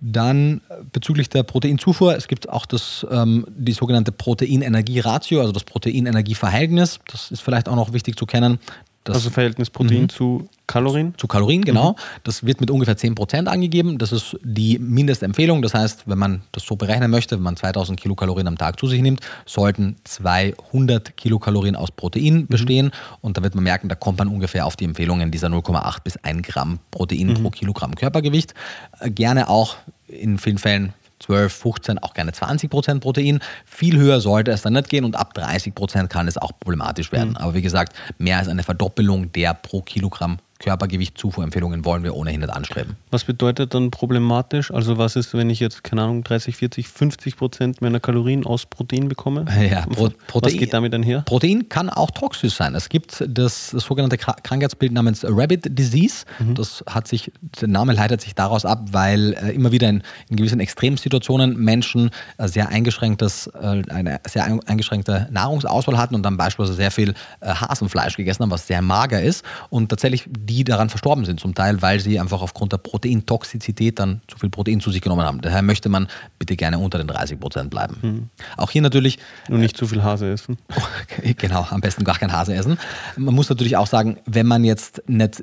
[0.00, 0.60] Dann
[0.92, 7.00] bezüglich der Proteinzufuhr, es gibt auch das, ähm, die sogenannte Protein-Energie-Ratio, also das Protein-Energie-Verhältnis.
[7.10, 8.58] Das ist vielleicht auch noch wichtig zu kennen.
[9.06, 11.14] Das Also Verhältnis Protein zu Kalorien?
[11.16, 11.94] zu Kalorien, genau.
[12.24, 13.98] Das wird mit ungefähr 10% angegeben.
[13.98, 15.62] Das ist die Mindestempfehlung.
[15.62, 18.88] Das heißt, wenn man das so berechnen möchte, wenn man 2000 Kilokalorien am Tag zu
[18.88, 22.90] sich nimmt, sollten 200 Kilokalorien aus Protein bestehen.
[23.20, 26.16] Und da wird man merken, da kommt man ungefähr auf die Empfehlungen dieser 0,8 bis
[26.18, 28.54] 1 Gramm Protein pro Kilogramm Körpergewicht.
[29.00, 29.76] Äh, Gerne auch
[30.08, 30.92] in vielen Fällen
[31.26, 33.40] 12, 15, auch gerne 20 Prozent Protein.
[33.64, 37.12] Viel höher sollte es dann nicht gehen und ab 30 Prozent kann es auch problematisch
[37.12, 37.36] werden.
[37.36, 42.52] Aber wie gesagt, mehr als eine Verdoppelung der pro Kilogramm Körpergewicht-Zufuhrempfehlungen wollen wir ohnehin nicht
[42.52, 42.96] anstreben.
[43.10, 44.70] Was bedeutet dann problematisch?
[44.70, 48.66] Also was ist, wenn ich jetzt, keine Ahnung, 30, 40, 50 Prozent meiner Kalorien aus
[48.66, 49.44] Protein bekomme?
[49.66, 51.22] Ja, Pro Protein, was geht damit einher?
[51.22, 52.74] Protein kann auch toxisch sein.
[52.76, 56.24] Es gibt das, sogenannte Krankheitsbild namens Rabbit Disease.
[56.38, 56.54] Mhm.
[56.54, 60.36] Das hat sich, der Name leitet sich daraus ab, weil äh, immer wieder in, in,
[60.36, 66.76] gewissen Extremsituationen Menschen äh, sehr eingeschränktes, äh, eine sehr eingeschränkte Nahrungsauswahl hatten und dann beispielsweise
[66.76, 71.40] sehr viel Hasenfleisch gegessen haben, was sehr mager ist und tatsächlich die daran verstorben sind,
[71.40, 75.24] zum Teil, weil sie einfach aufgrund der Proteintoxizität dann zu viel Protein zu sich genommen
[75.24, 75.40] haben.
[75.40, 77.96] Daher möchte man bitte gerne unter den 30 Prozent bleiben.
[78.00, 78.28] Mhm.
[78.56, 79.18] Auch hier natürlich.
[79.48, 80.58] Und nicht zu viel Hase essen.
[81.38, 82.78] genau, am besten gar kein Hase essen.
[83.16, 85.42] Man muss natürlich auch sagen, wenn man jetzt nicht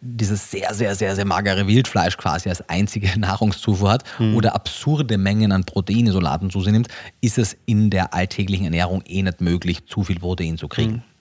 [0.00, 4.36] dieses sehr, sehr, sehr, sehr magere Wildfleisch quasi als einzige Nahrungszufuhr hat mhm.
[4.36, 6.88] oder absurde Mengen an Proteinisolaten zu sich nimmt,
[7.20, 10.92] ist es in der alltäglichen Ernährung eh nicht möglich, zu viel Protein zu kriegen.
[10.92, 11.15] Mhm.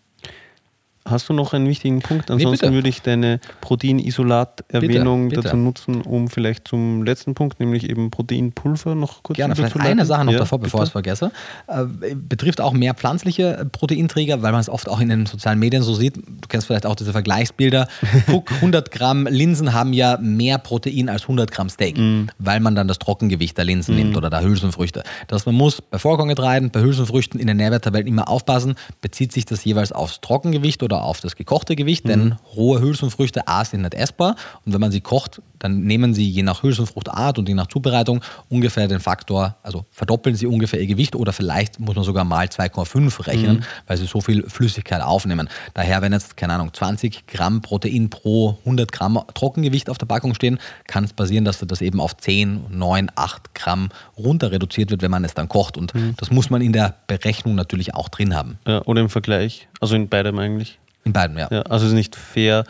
[1.08, 2.32] Hast du noch einen wichtigen Punkt?
[2.32, 8.10] Ansonsten nee, würde ich deine Proteinisolat-Erwähnung dazu nutzen, um vielleicht zum letzten Punkt, nämlich eben
[8.10, 11.32] Proteinpulver, noch kurz Gerne, vielleicht eine Sache noch ja, davor, bevor ich es vergesse.
[11.68, 15.84] Äh, betrifft auch mehr pflanzliche Proteinträger, weil man es oft auch in den sozialen Medien
[15.84, 16.18] so sieht.
[16.18, 17.88] Du kennst vielleicht auch diese Vergleichsbilder.
[18.26, 22.30] Guck, 100 Gramm Linsen haben ja mehr Protein als 100 Gramm Steak, mm.
[22.40, 23.98] weil man dann das Trockengewicht der Linsen mm.
[23.98, 25.04] nimmt oder der Hülsenfrüchte.
[25.28, 29.64] Das man muss bei Vollkorngetreiden, bei Hülsenfrüchten in den Nährwerttabellen immer aufpassen, bezieht sich das
[29.64, 32.36] jeweils aufs Trockengewicht oder oder auf das gekochte Gewicht, denn mhm.
[32.56, 34.36] rohe Hülsenfrüchte A sind nicht essbar
[34.66, 38.22] und wenn man sie kocht, dann nehmen sie je nach Hülsenfruchtart und je nach Zubereitung
[38.50, 42.46] ungefähr den Faktor, also verdoppeln sie ungefähr ihr Gewicht oder vielleicht muss man sogar mal
[42.46, 43.64] 2,5 rechnen, mhm.
[43.88, 45.50] weil sie so viel Flüssigkeit aufnehmen.
[45.74, 50.36] Daher, wenn jetzt, keine Ahnung, 20 Gramm Protein pro 100 Gramm Trockengewicht auf der Packung
[50.36, 55.02] stehen, kann es passieren, dass das eben auf 10, 9, 8 Gramm runter reduziert wird,
[55.02, 55.78] wenn man es dann kocht.
[55.78, 56.16] Und mhm.
[56.18, 58.60] das muss man in der Berechnung natürlich auch drin haben.
[58.68, 60.80] Ja, oder im Vergleich, also in beidem eigentlich.
[61.06, 61.48] In beiden, ja.
[61.52, 62.66] ja also es ist nicht fair,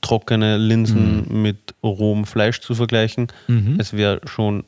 [0.00, 1.42] trockene Linsen mhm.
[1.42, 3.28] mit rohem Fleisch zu vergleichen.
[3.46, 3.76] Mhm.
[3.78, 4.64] Es wäre schon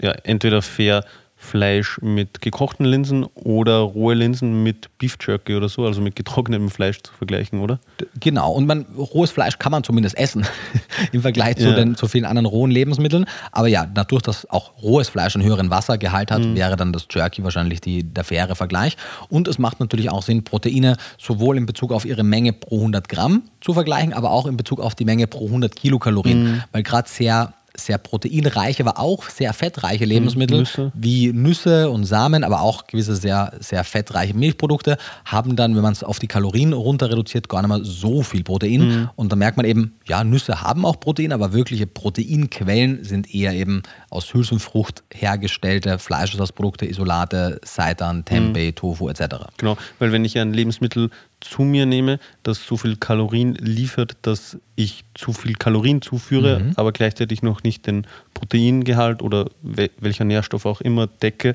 [0.00, 1.04] ja, entweder fair,
[1.42, 6.68] Fleisch mit gekochten Linsen oder rohe Linsen mit Beef Jerky oder so, also mit getrocknetem
[6.68, 7.80] Fleisch zu vergleichen, oder?
[8.20, 10.46] Genau, und man, rohes Fleisch kann man zumindest essen
[11.12, 11.74] im Vergleich zu, ja.
[11.74, 13.24] den, zu vielen anderen rohen Lebensmitteln.
[13.52, 16.54] Aber ja, dadurch, dass auch rohes Fleisch einen höheren Wassergehalt hat, mhm.
[16.56, 18.98] wäre dann das Jerky wahrscheinlich die, der faire Vergleich.
[19.30, 23.08] Und es macht natürlich auch Sinn, Proteine sowohl in Bezug auf ihre Menge pro 100
[23.08, 26.62] Gramm zu vergleichen, aber auch in Bezug auf die Menge pro 100 Kilokalorien, mhm.
[26.70, 30.92] weil gerade sehr sehr proteinreiche, aber auch sehr fettreiche Lebensmittel Nüsse.
[30.94, 35.92] wie Nüsse und Samen, aber auch gewisse sehr, sehr fettreiche Milchprodukte haben dann, wenn man
[35.92, 38.80] es auf die Kalorien runter reduziert, gar nicht mehr so viel Protein.
[38.80, 39.10] Mhm.
[39.16, 43.52] Und da merkt man eben, ja, Nüsse haben auch Protein, aber wirkliche Proteinquellen sind eher
[43.52, 48.74] eben aus Hülsenfrucht hergestellte Fleischersatzprodukte, Isolate, Seitan, Tempeh, mhm.
[48.74, 49.36] Tofu etc.
[49.56, 51.10] Genau, weil wenn ich ein Lebensmittel
[51.40, 56.72] zu mir nehme, das so viel Kalorien liefert, dass ich zu viel Kalorien zuführe, mhm.
[56.76, 61.54] aber gleichzeitig noch nicht den Proteingehalt oder welcher Nährstoff auch immer decke,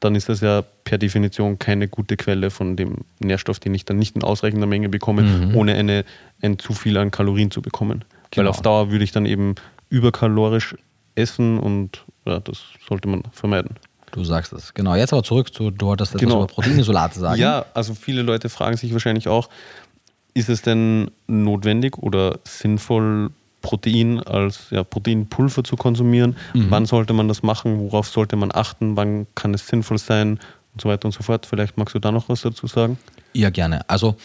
[0.00, 3.98] dann ist das ja per Definition keine gute Quelle von dem Nährstoff, den ich dann
[3.98, 5.56] nicht in ausreichender Menge bekomme, mhm.
[5.56, 6.04] ohne eine,
[6.40, 8.04] ein zu viel an Kalorien zu bekommen.
[8.30, 8.44] Genau.
[8.44, 9.54] Weil auf Dauer würde ich dann eben
[9.90, 10.74] überkalorisch
[11.14, 13.76] essen und ja, das sollte man vermeiden.
[14.12, 14.74] Du sagst es.
[14.74, 14.94] Genau.
[14.94, 16.36] Jetzt aber zurück zu, du wolltest etwas genau.
[16.38, 17.40] über Proteinisolate sagen.
[17.40, 19.48] Ja, also viele Leute fragen sich wahrscheinlich auch,
[20.34, 23.30] ist es denn notwendig oder sinnvoll,
[23.62, 26.36] Protein als ja, Proteinpulver zu konsumieren?
[26.54, 26.70] Mhm.
[26.70, 27.78] Wann sollte man das machen?
[27.78, 28.96] Worauf sollte man achten?
[28.96, 30.40] Wann kann es sinnvoll sein?
[30.72, 31.46] Und so weiter und so fort.
[31.46, 32.98] Vielleicht magst du da noch was dazu sagen?
[33.32, 33.88] Ja, gerne.
[33.88, 34.16] Also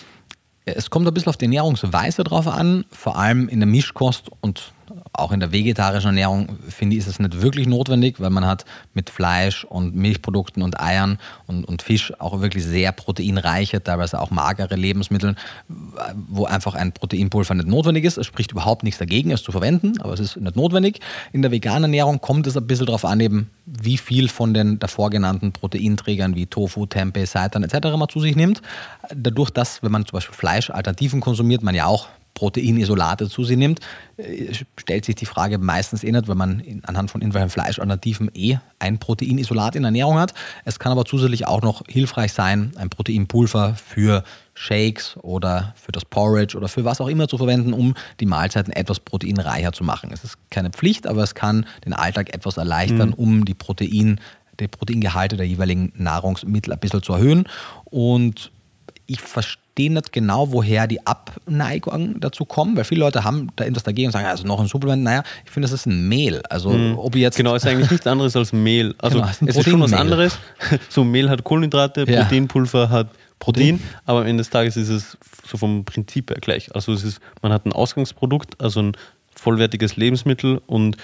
[0.66, 4.74] es kommt ein bisschen auf die Ernährungsweise drauf an, vor allem in der Mischkost und
[5.14, 8.66] auch in der vegetarischen Ernährung finde ich, ist es nicht wirklich notwendig, weil man hat
[8.94, 11.18] mit Fleisch und Milchprodukten und Eiern
[11.48, 15.36] und, und Fisch auch wirklich sehr proteinreiche, teilweise auch magere Lebensmittel,
[16.28, 18.18] wo einfach ein Proteinpulver nicht notwendig ist.
[18.18, 21.00] Es spricht überhaupt nichts dagegen, es zu verwenden, aber es ist nicht notwendig.
[21.32, 24.80] In der veganen Ernährung kommt es ein bisschen darauf an, eben wie viel von den
[24.80, 27.96] davor genannten Proteinträgern wie Tofu, Tempeh, Seitan etc.
[27.98, 28.62] man zu sich nimmt.
[29.14, 33.80] Dadurch, dass, wenn man zum Beispiel Fleischalternativen konsumiert, man ja auch Proteinisolate zu sich nimmt,
[34.18, 38.58] äh, stellt sich die Frage meistens eh nicht, weil man anhand von irgendwelchen Fleischalternativen eh
[38.78, 40.36] ein Proteinisolat in Ernährung hat.
[40.66, 44.24] Es kann aber zusätzlich auch noch hilfreich sein, ein Proteinpulver für
[44.54, 48.74] Shakes oder für das Porridge oder für was auch immer zu verwenden, um die Mahlzeiten
[48.74, 50.12] etwas proteinreicher zu machen.
[50.14, 53.16] Es ist keine Pflicht, aber es kann den Alltag etwas erleichtern, mhm.
[53.16, 54.20] um die Protein
[54.60, 57.48] die Proteingehalte der jeweiligen Nahrungsmittel ein bisschen zu erhöhen.
[57.86, 58.52] Und
[59.06, 63.84] ich verstehe nicht genau, woher die Abneigung dazu kommt, weil viele Leute haben da etwas
[63.84, 66.42] dagegen und sagen, also noch ein Supplement, naja, ich finde, das ist ein Mehl.
[66.50, 66.98] Also mhm.
[66.98, 67.36] ob jetzt.
[67.36, 68.96] Genau, es ist eigentlich nichts anderes als Mehl.
[69.06, 70.40] Also genau, es ist schon was anderes.
[70.90, 72.24] So Mehl hat Kohlenhydrate, ja.
[72.24, 73.10] Proteinpulver hat
[73.40, 76.74] Protein, aber am Ende des Tages ist es so vom Prinzip her gleich.
[76.74, 78.98] Also es ist, man hat ein Ausgangsprodukt, also ein
[79.36, 80.98] vollwertiges Lebensmittel und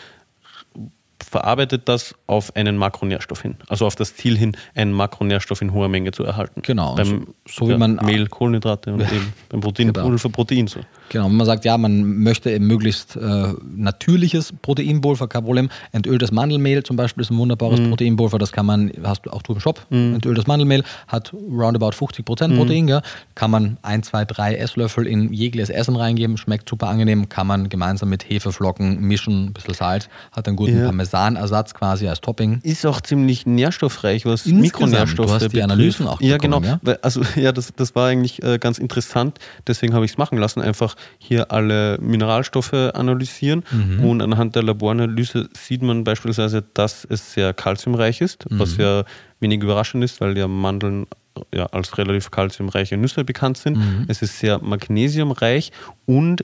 [1.31, 3.55] verarbeitet das auf einen Makronährstoff hin.
[3.69, 6.61] Also auf das Ziel hin, einen Makronährstoff in hoher Menge zu erhalten.
[6.61, 6.95] Genau.
[6.95, 10.29] Beim so, so wie man Mehl, Kohlenhydrate und eben beim Proteinpulver genau.
[10.29, 10.81] Protein so.
[11.07, 15.69] Genau, wenn man sagt, ja, man möchte eben möglichst äh, natürliches Proteinpulver, kein Problem.
[15.93, 17.89] Entöltes Mandelmehl zum Beispiel ist ein wunderbares mhm.
[17.89, 20.15] Proteinpulver, das kann man, hast du auch du im Shop, mhm.
[20.15, 22.57] entöltes Mandelmehl, hat roundabout 50 Prozent mhm.
[22.57, 23.01] Protein, gell?
[23.35, 27.69] kann man ein, zwei, drei Esslöffel in jegliches Essen reingeben, schmeckt super angenehm, kann man
[27.69, 30.85] gemeinsam mit Hefeflocken mischen, ein bisschen Salz, hat einen guten ja.
[31.21, 32.59] Parmesanersatz quasi als Topping.
[32.63, 36.61] Ist auch ziemlich nährstoffreich, was Insgesamt, Mikronährstoffe Du hast die Analysen auch Ja, genau.
[36.61, 36.79] Ja?
[37.01, 40.61] Also ja, das, das war eigentlich äh, ganz interessant, deswegen habe ich es machen lassen,
[40.61, 44.03] einfach hier alle Mineralstoffe analysieren mhm.
[44.03, 48.59] und anhand der Laboranalyse sieht man beispielsweise, dass es sehr kalziumreich ist, mhm.
[48.59, 49.03] was ja
[49.39, 51.07] wenig überraschend ist, weil ja Mandeln
[51.53, 53.77] ja, als relativ kalziumreiche Nüsse bekannt sind.
[53.77, 54.05] Mhm.
[54.07, 55.71] Es ist sehr magnesiumreich
[56.05, 56.43] und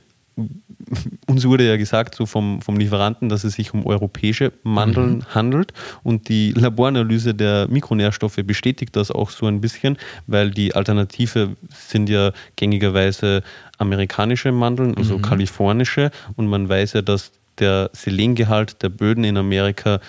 [1.25, 5.25] uns wurde ja gesagt, so vom, vom Lieferanten, dass es sich um europäische Mandeln mhm.
[5.35, 5.73] handelt.
[6.03, 12.09] Und die Laboranalyse der Mikronährstoffe bestätigt das auch so ein bisschen, weil die Alternative sind
[12.09, 13.43] ja gängigerweise
[13.77, 15.23] amerikanische Mandeln, also mhm.
[15.23, 16.11] kalifornische.
[16.35, 19.99] Und man weiß ja, dass der Selengehalt der Böden in Amerika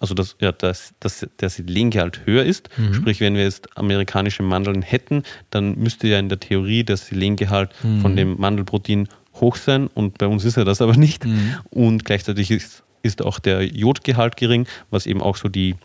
[0.00, 2.68] also dass, ja, dass, dass der Silengehalt höher ist.
[2.76, 2.94] Mhm.
[2.94, 7.70] Sprich, wenn wir jetzt amerikanische Mandeln hätten, dann müsste ja in der Theorie der Silengehalt
[7.82, 8.00] mhm.
[8.00, 9.08] von dem Mandelprotein
[9.40, 11.24] hoch sein und bei uns ist er das aber nicht.
[11.24, 11.56] Mhm.
[11.70, 15.76] Und gleichzeitig ist, ist auch der Jodgehalt gering, was eben auch so die,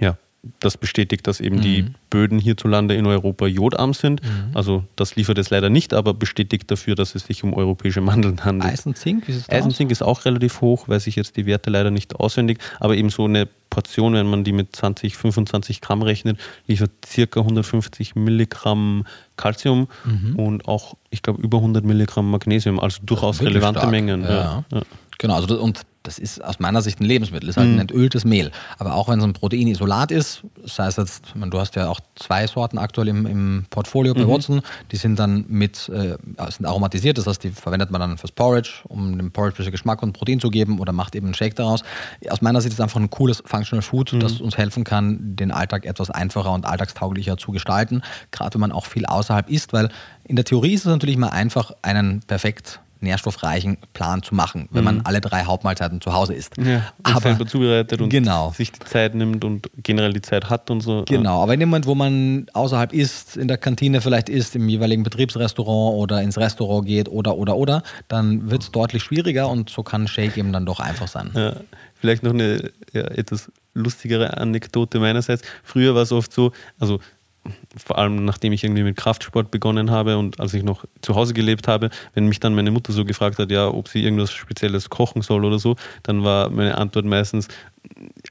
[0.00, 0.16] ja,
[0.60, 1.62] das bestätigt, dass eben mhm.
[1.62, 4.22] die Böden hierzulande in Europa jodarm sind.
[4.22, 4.54] Mhm.
[4.54, 8.44] Also das liefert es leider nicht, aber bestätigt dafür, dass es sich um europäische Mandeln
[8.44, 8.72] handelt.
[8.72, 11.90] Eisenzink, wie ist es Eisenzink ist auch relativ hoch, weiß ich jetzt die Werte leider
[11.90, 16.38] nicht auswendig, aber eben so eine Portion, wenn man die mit 20, 25 Gramm rechnet,
[16.66, 19.04] liefert circa 150 Milligramm
[19.36, 20.36] Calcium mhm.
[20.36, 23.90] und auch, ich glaube, über 100 Milligramm Magnesium, also durchaus relevante stark.
[23.90, 24.22] Mengen.
[24.22, 24.64] Ja.
[24.72, 24.82] Ja.
[25.18, 27.74] Genau, also und das ist aus meiner Sicht ein Lebensmittel, ist halt mhm.
[27.74, 28.52] ein entöltes Mehl.
[28.78, 32.46] Aber auch wenn es ein Proteinisolat ist, das heißt jetzt, du hast ja auch zwei
[32.46, 34.28] Sorten aktuell im, im Portfolio bei mhm.
[34.28, 34.62] Watson,
[34.92, 36.16] die sind dann mit, äh,
[36.50, 39.72] sind aromatisiert, das heißt, die verwendet man dann fürs Porridge, um dem Porridge ein bisschen
[39.72, 41.82] Geschmack und Protein zu geben oder macht eben einen Shake daraus.
[42.28, 44.20] Aus meiner Sicht ist es einfach ein cooles Functional Food, mhm.
[44.20, 48.72] das uns helfen kann, den Alltag etwas einfacher und alltagstauglicher zu gestalten, gerade wenn man
[48.72, 49.88] auch viel außerhalb isst, weil
[50.24, 54.80] in der Theorie ist es natürlich mal einfach, einen perfekt nährstoffreichen Plan zu machen, wenn
[54.80, 54.84] mhm.
[54.84, 56.56] man alle drei Hauptmahlzeiten zu Hause isst.
[56.58, 58.52] Ja, aber selber zubereitet und genau.
[58.52, 61.04] sich die Zeit nimmt und generell die Zeit hat und so.
[61.06, 64.68] Genau, aber in dem Moment, wo man außerhalb isst, in der Kantine vielleicht isst, im
[64.68, 69.70] jeweiligen Betriebsrestaurant oder ins Restaurant geht oder oder oder, dann wird es deutlich schwieriger und
[69.70, 71.30] so kann Shake eben dann doch einfach sein.
[71.34, 71.56] Ja,
[71.94, 75.42] vielleicht noch eine ja, etwas lustigere Anekdote meinerseits.
[75.62, 76.98] Früher war es oft so, also
[77.76, 81.34] vor allem nachdem ich irgendwie mit Kraftsport begonnen habe und als ich noch zu Hause
[81.34, 84.90] gelebt habe, wenn mich dann meine Mutter so gefragt hat, ja, ob sie irgendwas Spezielles
[84.90, 87.48] kochen soll oder so, dann war meine Antwort meistens,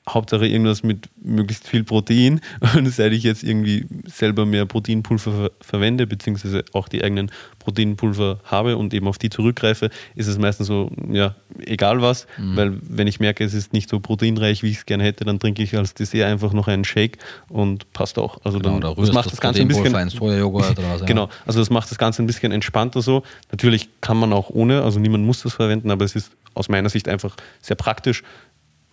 [0.08, 2.42] Hauptsache irgendwas mit möglichst viel Protein.
[2.76, 8.40] Und seit ich jetzt irgendwie selber mehr Proteinpulver ver verwende, beziehungsweise auch die eigenen Proteinpulver
[8.44, 11.36] habe und eben auf die zurückgreife, ist es meistens so, ja,
[11.66, 12.56] egal was, mhm.
[12.56, 15.40] weil wenn ich merke, es ist nicht so proteinreich, wie ich es gerne hätte, dann
[15.40, 17.18] trinke ich als Dessert einfach noch einen Shake
[17.50, 18.38] und passt auch.
[18.44, 19.96] Also genau, dann, das macht das, das Ganze ein bisschen.
[19.96, 21.08] Ein Sojajoghurt oder was, ja.
[21.08, 23.24] Genau, also das macht das Ganze ein bisschen entspannter so.
[23.52, 26.90] Natürlich kann man auch ohne, also niemand muss das verwenden, aber es ist aus meiner
[26.90, 28.24] Sicht einfach sehr praktisch,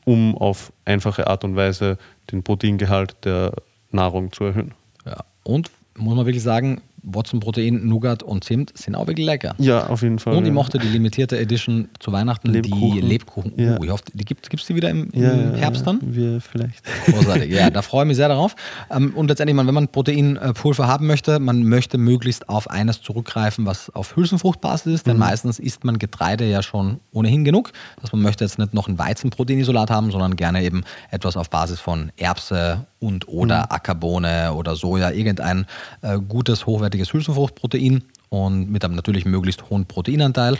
[0.04, 1.98] um auf einfache Art und Weise
[2.30, 3.52] den Proteingehalt der
[3.90, 4.74] Nahrung zu erhöhen.
[5.04, 9.54] Ja, und muss man wirklich sagen, Watson Protein, Nougat und Zimt sind auch wirklich lecker.
[9.58, 10.34] Ja, auf jeden Fall.
[10.34, 10.54] Und ich ja.
[10.54, 12.92] mochte die limitierte Edition zu Weihnachten, Lebkuchen.
[12.92, 13.52] die Lebkuchen.
[13.56, 13.78] Ja.
[13.78, 15.98] Oh, ich hoffe, die gibt es die wieder im, im ja, Herbst dann?
[16.02, 16.82] Wir vielleicht.
[17.06, 18.54] Großartig, ja, da freue ich mich sehr darauf.
[18.90, 23.90] Ähm, und letztendlich, wenn man Proteinpulver haben möchte, man möchte möglichst auf eines zurückgreifen, was
[23.90, 25.20] auf Hülsenfruchtbasis ist, denn mhm.
[25.20, 27.72] meistens isst man Getreide ja schon ohnehin genug.
[28.00, 31.80] Dass man möchte jetzt nicht noch ein Weizenproteinisolat haben, sondern gerne eben etwas auf Basis
[31.80, 33.66] von Erbse und oder mhm.
[33.70, 35.66] Ackerbohne oder Soja, irgendein
[36.02, 40.56] äh, gutes, hochwertiges Hülsenfruchtprotein und mit einem natürlich möglichst hohen Proteinanteil.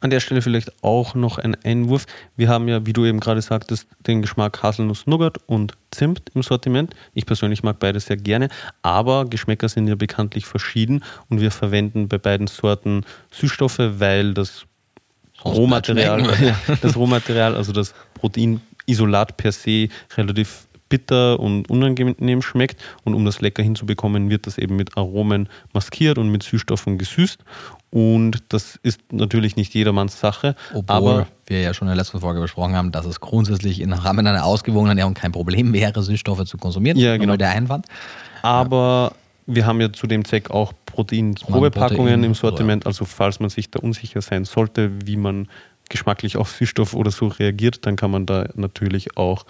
[0.00, 2.06] An der Stelle vielleicht auch noch ein Einwurf.
[2.36, 6.92] Wir haben ja, wie du eben gerade sagtest, den Geschmack Haselnuss-Nougat und Zimt im Sortiment.
[7.14, 8.48] Ich persönlich mag beides sehr gerne,
[8.82, 14.66] aber Geschmäcker sind ja bekanntlich verschieden und wir verwenden bei beiden Sorten Süßstoffe, weil das
[15.44, 22.78] Rohmaterial, das Rohmaterial, also das Proteinisolat per se relativ bitter und unangenehm schmeckt.
[23.02, 27.42] Und um das lecker hinzubekommen, wird das eben mit Aromen maskiert und mit Süßstoffen gesüßt.
[27.88, 30.54] Und das ist natürlich nicht jedermanns Sache.
[30.74, 33.94] Obwohl aber wir ja schon in der letzten Folge besprochen haben, dass es grundsätzlich im
[33.94, 36.98] Rahmen einer ausgewogenen Ernährung kein Problem wäre, Süßstoffe zu konsumieren.
[36.98, 37.36] Ja, genau.
[37.36, 37.86] Der Einwand.
[38.42, 39.14] Aber
[39.46, 42.86] wir haben ja zu dem Zweck auch Protein-Probepackungen Protein, im Sortiment.
[42.86, 45.48] Also falls man sich da unsicher sein sollte, wie man
[45.88, 49.46] geschmacklich auf Süßstoff oder so reagiert, dann kann man da natürlich auch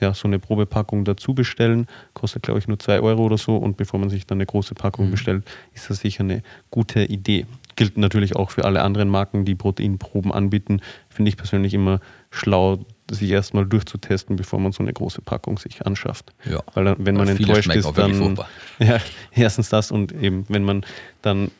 [0.00, 1.86] ja, so eine Probepackung dazu bestellen.
[2.14, 3.56] Kostet, glaube ich, nur 2 Euro oder so.
[3.56, 7.46] Und bevor man sich dann eine große Packung bestellt, ist das sicher eine gute Idee.
[7.76, 10.80] Gilt natürlich auch für alle anderen Marken, die Proteinproben anbieten.
[11.08, 15.86] Finde ich persönlich immer schlau, sich erstmal durchzutesten, bevor man so eine große Packung sich
[15.86, 16.32] anschafft.
[16.44, 16.62] Ja.
[16.74, 18.38] Weil dann, wenn man enttäuscht ist, dann.
[18.78, 18.98] Ja,
[19.32, 20.84] erstens das und eben, wenn man
[21.22, 21.50] dann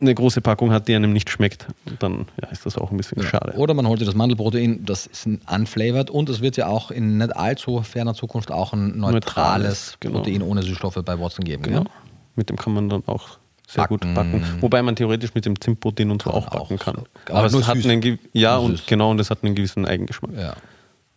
[0.00, 1.66] eine große Packung hat, die einem nicht schmeckt,
[1.98, 3.52] dann ja, ist das auch ein bisschen schade.
[3.56, 7.18] Oder man holt sich das Mandelprotein, das ist unflavored und es wird ja auch in
[7.18, 10.18] nicht allzu ferner Zukunft auch ein neutrales, Neutrales, genau.
[10.18, 11.62] Protein ohne Süßstoffe bei Watson geben.
[11.62, 11.82] Genau.
[11.82, 11.92] gell?
[12.36, 13.98] Mit dem kann man dann auch sehr Backen.
[14.00, 14.44] gut backen.
[14.60, 16.94] Wobei man theoretisch mit dem Zimtprotein und so auch backen auch kann.
[16.96, 17.32] so.
[17.32, 17.86] Aber, Aber es hat süß.
[17.86, 18.86] einen, ja und süß.
[18.86, 20.32] genau und es hat einen gewissen Eigengeschmack.
[20.36, 20.54] Ja.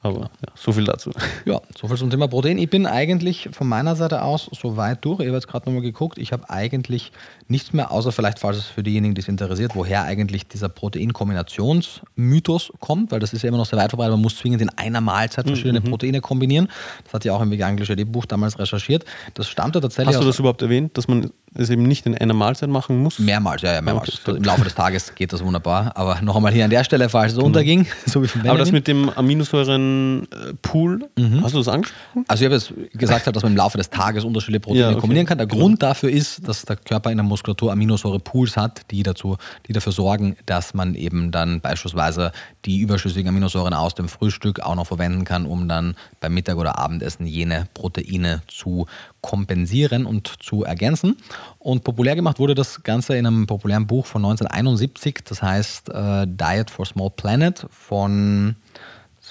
[0.01, 1.11] Aber ja, so viel dazu.
[1.45, 2.57] Ja, soviel zum Thema Protein.
[2.59, 5.19] Ich bin eigentlich von meiner Seite aus so weit durch.
[5.19, 6.17] Ich habe jetzt gerade nochmal geguckt.
[6.17, 7.11] Ich habe eigentlich
[7.49, 12.71] nichts mehr, außer vielleicht, falls es für diejenigen, die es interessiert, woher eigentlich dieser Protein-Kombinationsmythos
[12.79, 14.13] kommt, weil das ist ja immer noch sehr weit verbreitet.
[14.13, 16.67] Man muss zwingend in einer Mahlzeit Mhm, verschiedene Proteine kombinieren.
[17.05, 17.77] Das hat ja auch im vegan
[18.11, 19.05] buch damals recherchiert.
[19.33, 22.33] Das stammte tatsächlich Hast du das überhaupt erwähnt, dass man es eben nicht in einer
[22.33, 23.19] Mahlzeit machen muss?
[23.19, 24.19] mehrmals, ja, ja, mehrmals.
[24.25, 24.37] Okay.
[24.37, 25.91] Im Laufe des Tages geht das wunderbar.
[25.95, 28.71] Aber noch einmal hier an der Stelle, falls es unterging, so wie von Aber das
[28.71, 31.43] mit dem Aminosäuren-Pool, Mhm.
[31.43, 32.25] hast du das angesprochen?
[32.27, 34.99] Also ich habe jetzt gesagt, dass man im Laufe des Tages unterschiedliche Proteine Ja, okay.
[34.99, 35.37] kombinieren kann.
[35.37, 35.61] Der Genau.
[35.61, 39.91] Grund dafür ist, dass der Körper in der Muskulatur Aminosäure-Pools hat, die, dazu, die dafür
[39.91, 42.31] sorgen, dass man eben dann beispielsweise
[42.65, 46.79] die überschüssigen Aminosäuren aus dem Frühstück auch noch verwenden kann, um dann beim Mittag- oder
[46.79, 48.87] Abendessen jene Proteine zu
[49.21, 51.17] kompensieren und zu ergänzen.
[51.59, 56.25] Und populär gemacht wurde das Ganze in einem populären Buch von 1971, das heißt äh,
[56.25, 58.55] Diet for Small Planet von,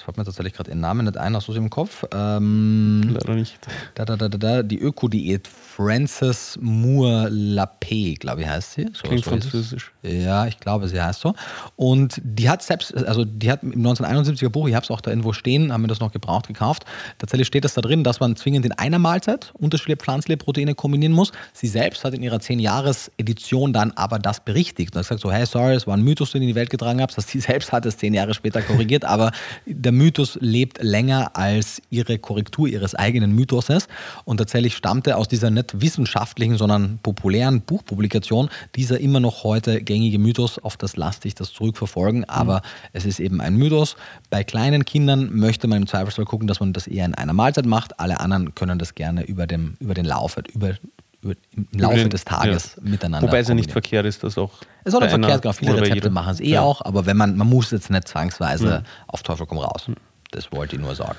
[0.07, 2.05] fällt mir tatsächlich gerade ihren Namen nicht ein, hast du es im Kopf?
[2.13, 3.57] Ähm, Leider nicht.
[3.95, 8.87] da, da, da, da, da, die Öko-Diät Frances Moore Lapé, glaube ich, heißt sie.
[8.93, 9.91] So, Klingt so französisch.
[10.03, 11.33] Ja, ich glaube, sie heißt so.
[11.75, 15.11] Und die hat selbst, also die hat im 1971er Buch, ich habe es auch da
[15.11, 16.85] irgendwo stehen, haben wir das noch gebraucht gekauft.
[17.17, 21.13] Tatsächlich steht es da drin, dass man zwingend in einer Mahlzeit unterschiedliche pflanzliche Proteine kombinieren
[21.13, 21.33] muss.
[21.51, 25.45] Sie selbst hat in ihrer 10-Jahres-Edition dann aber das berichtigt und hat gesagt so, hey,
[25.45, 27.17] sorry, es war ein Mythos, den du in die Welt getragen hast.
[27.17, 29.31] Das sie selbst hat es zehn Jahre später korrigiert, aber
[29.65, 33.87] der Mythos lebt länger als ihre Korrektur ihres eigenen Mythoses.
[34.25, 40.19] Und tatsächlich stammte aus dieser nicht wissenschaftlichen, sondern populären Buchpublikation dieser immer noch heute gängige
[40.19, 42.25] Mythos, auf das lasst ich das zurückverfolgen.
[42.25, 42.61] Aber
[42.93, 43.95] es ist eben ein Mythos.
[44.29, 47.65] Bei kleinen Kindern möchte man im Zweifelsfall gucken, dass man das eher in einer Mahlzeit
[47.65, 47.99] macht.
[47.99, 50.77] Alle anderen können das gerne über, dem, über den Lauf, über, über,
[51.23, 51.35] im
[51.79, 52.89] Laufe den- des Tages ja.
[52.89, 54.51] miteinander Wobei es ja nicht verkehrt ist, dass auch.
[54.83, 55.53] Es ist auch nicht verkehrt, genau.
[55.53, 56.61] Viele Rezepte machen es eh Ja.
[56.61, 59.89] auch, aber wenn man, man muss jetzt nicht zwangsweise auf Teufel komm raus.
[60.31, 61.17] Das wollte ich nur sagen.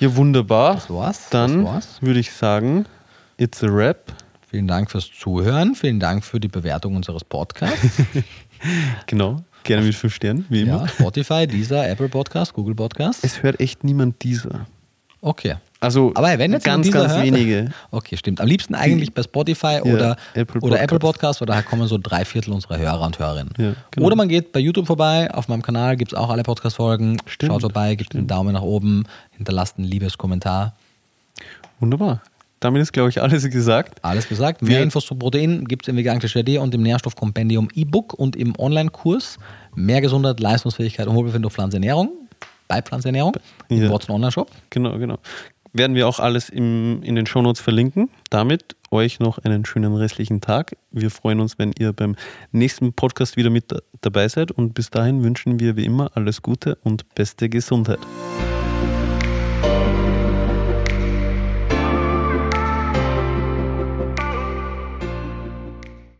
[0.00, 0.74] Ja, wunderbar.
[0.74, 2.02] Das war's, Dann das war's.
[2.02, 2.84] würde ich sagen,
[3.36, 4.12] it's a wrap.
[4.48, 5.74] Vielen Dank fürs Zuhören.
[5.74, 8.02] Vielen Dank für die Bewertung unseres Podcasts.
[9.06, 9.42] Genau.
[9.64, 10.80] Gerne mit fünf Sternen, wie immer.
[10.82, 13.22] ja, Spotify, dieser Apple Podcast, Google Podcast.
[13.24, 14.66] Es hört echt niemand dieser.
[15.20, 15.56] Okay.
[15.80, 17.70] Also Aber wenn jetzt ganz, ganz hört- wenige.
[17.92, 18.40] Okay, stimmt.
[18.40, 21.40] Am liebsten eigentlich bei Spotify oder, Apple oder Apple Podcast.
[21.40, 23.52] Weil daher kommen so drei Viertel unserer Hörer und Hörerinnen.
[23.58, 24.06] Ja, genau.
[24.06, 27.18] Oder man geht bei YouTube vorbei, auf meinem Kanal gibt es auch alle Podcast-Folgen.
[27.26, 29.04] Schaut vorbei, gebt einen Daumen nach oben,
[29.36, 30.74] hinterlasst ein liebes Kommentar.
[31.80, 32.22] Wunderbar.
[32.60, 34.04] Damit ist, glaube ich, alles gesagt.
[34.04, 34.62] Alles gesagt.
[34.62, 38.34] Mehr Wir- Infos zu Protein gibt es im Vegan D und im Nährstoffkompendium E-Book und
[38.34, 39.38] im Online-Kurs
[39.76, 42.10] Mehr Gesundheit, Leistungsfähigkeit und Wohlbefinden durch Pflanzenernährung
[42.66, 43.34] bei Pflanzenernährung
[43.68, 43.90] im Ja.
[43.90, 44.50] Watson Online-Shop.
[44.70, 45.18] Genau, genau.
[45.72, 48.08] Werden wir auch alles im, in den Shownotes verlinken.
[48.30, 50.76] Damit euch noch einen schönen restlichen Tag.
[50.90, 52.16] Wir freuen uns, wenn ihr beim
[52.52, 54.50] nächsten Podcast wieder mit da- dabei seid.
[54.50, 58.00] Und bis dahin wünschen wir wie immer alles Gute und beste Gesundheit.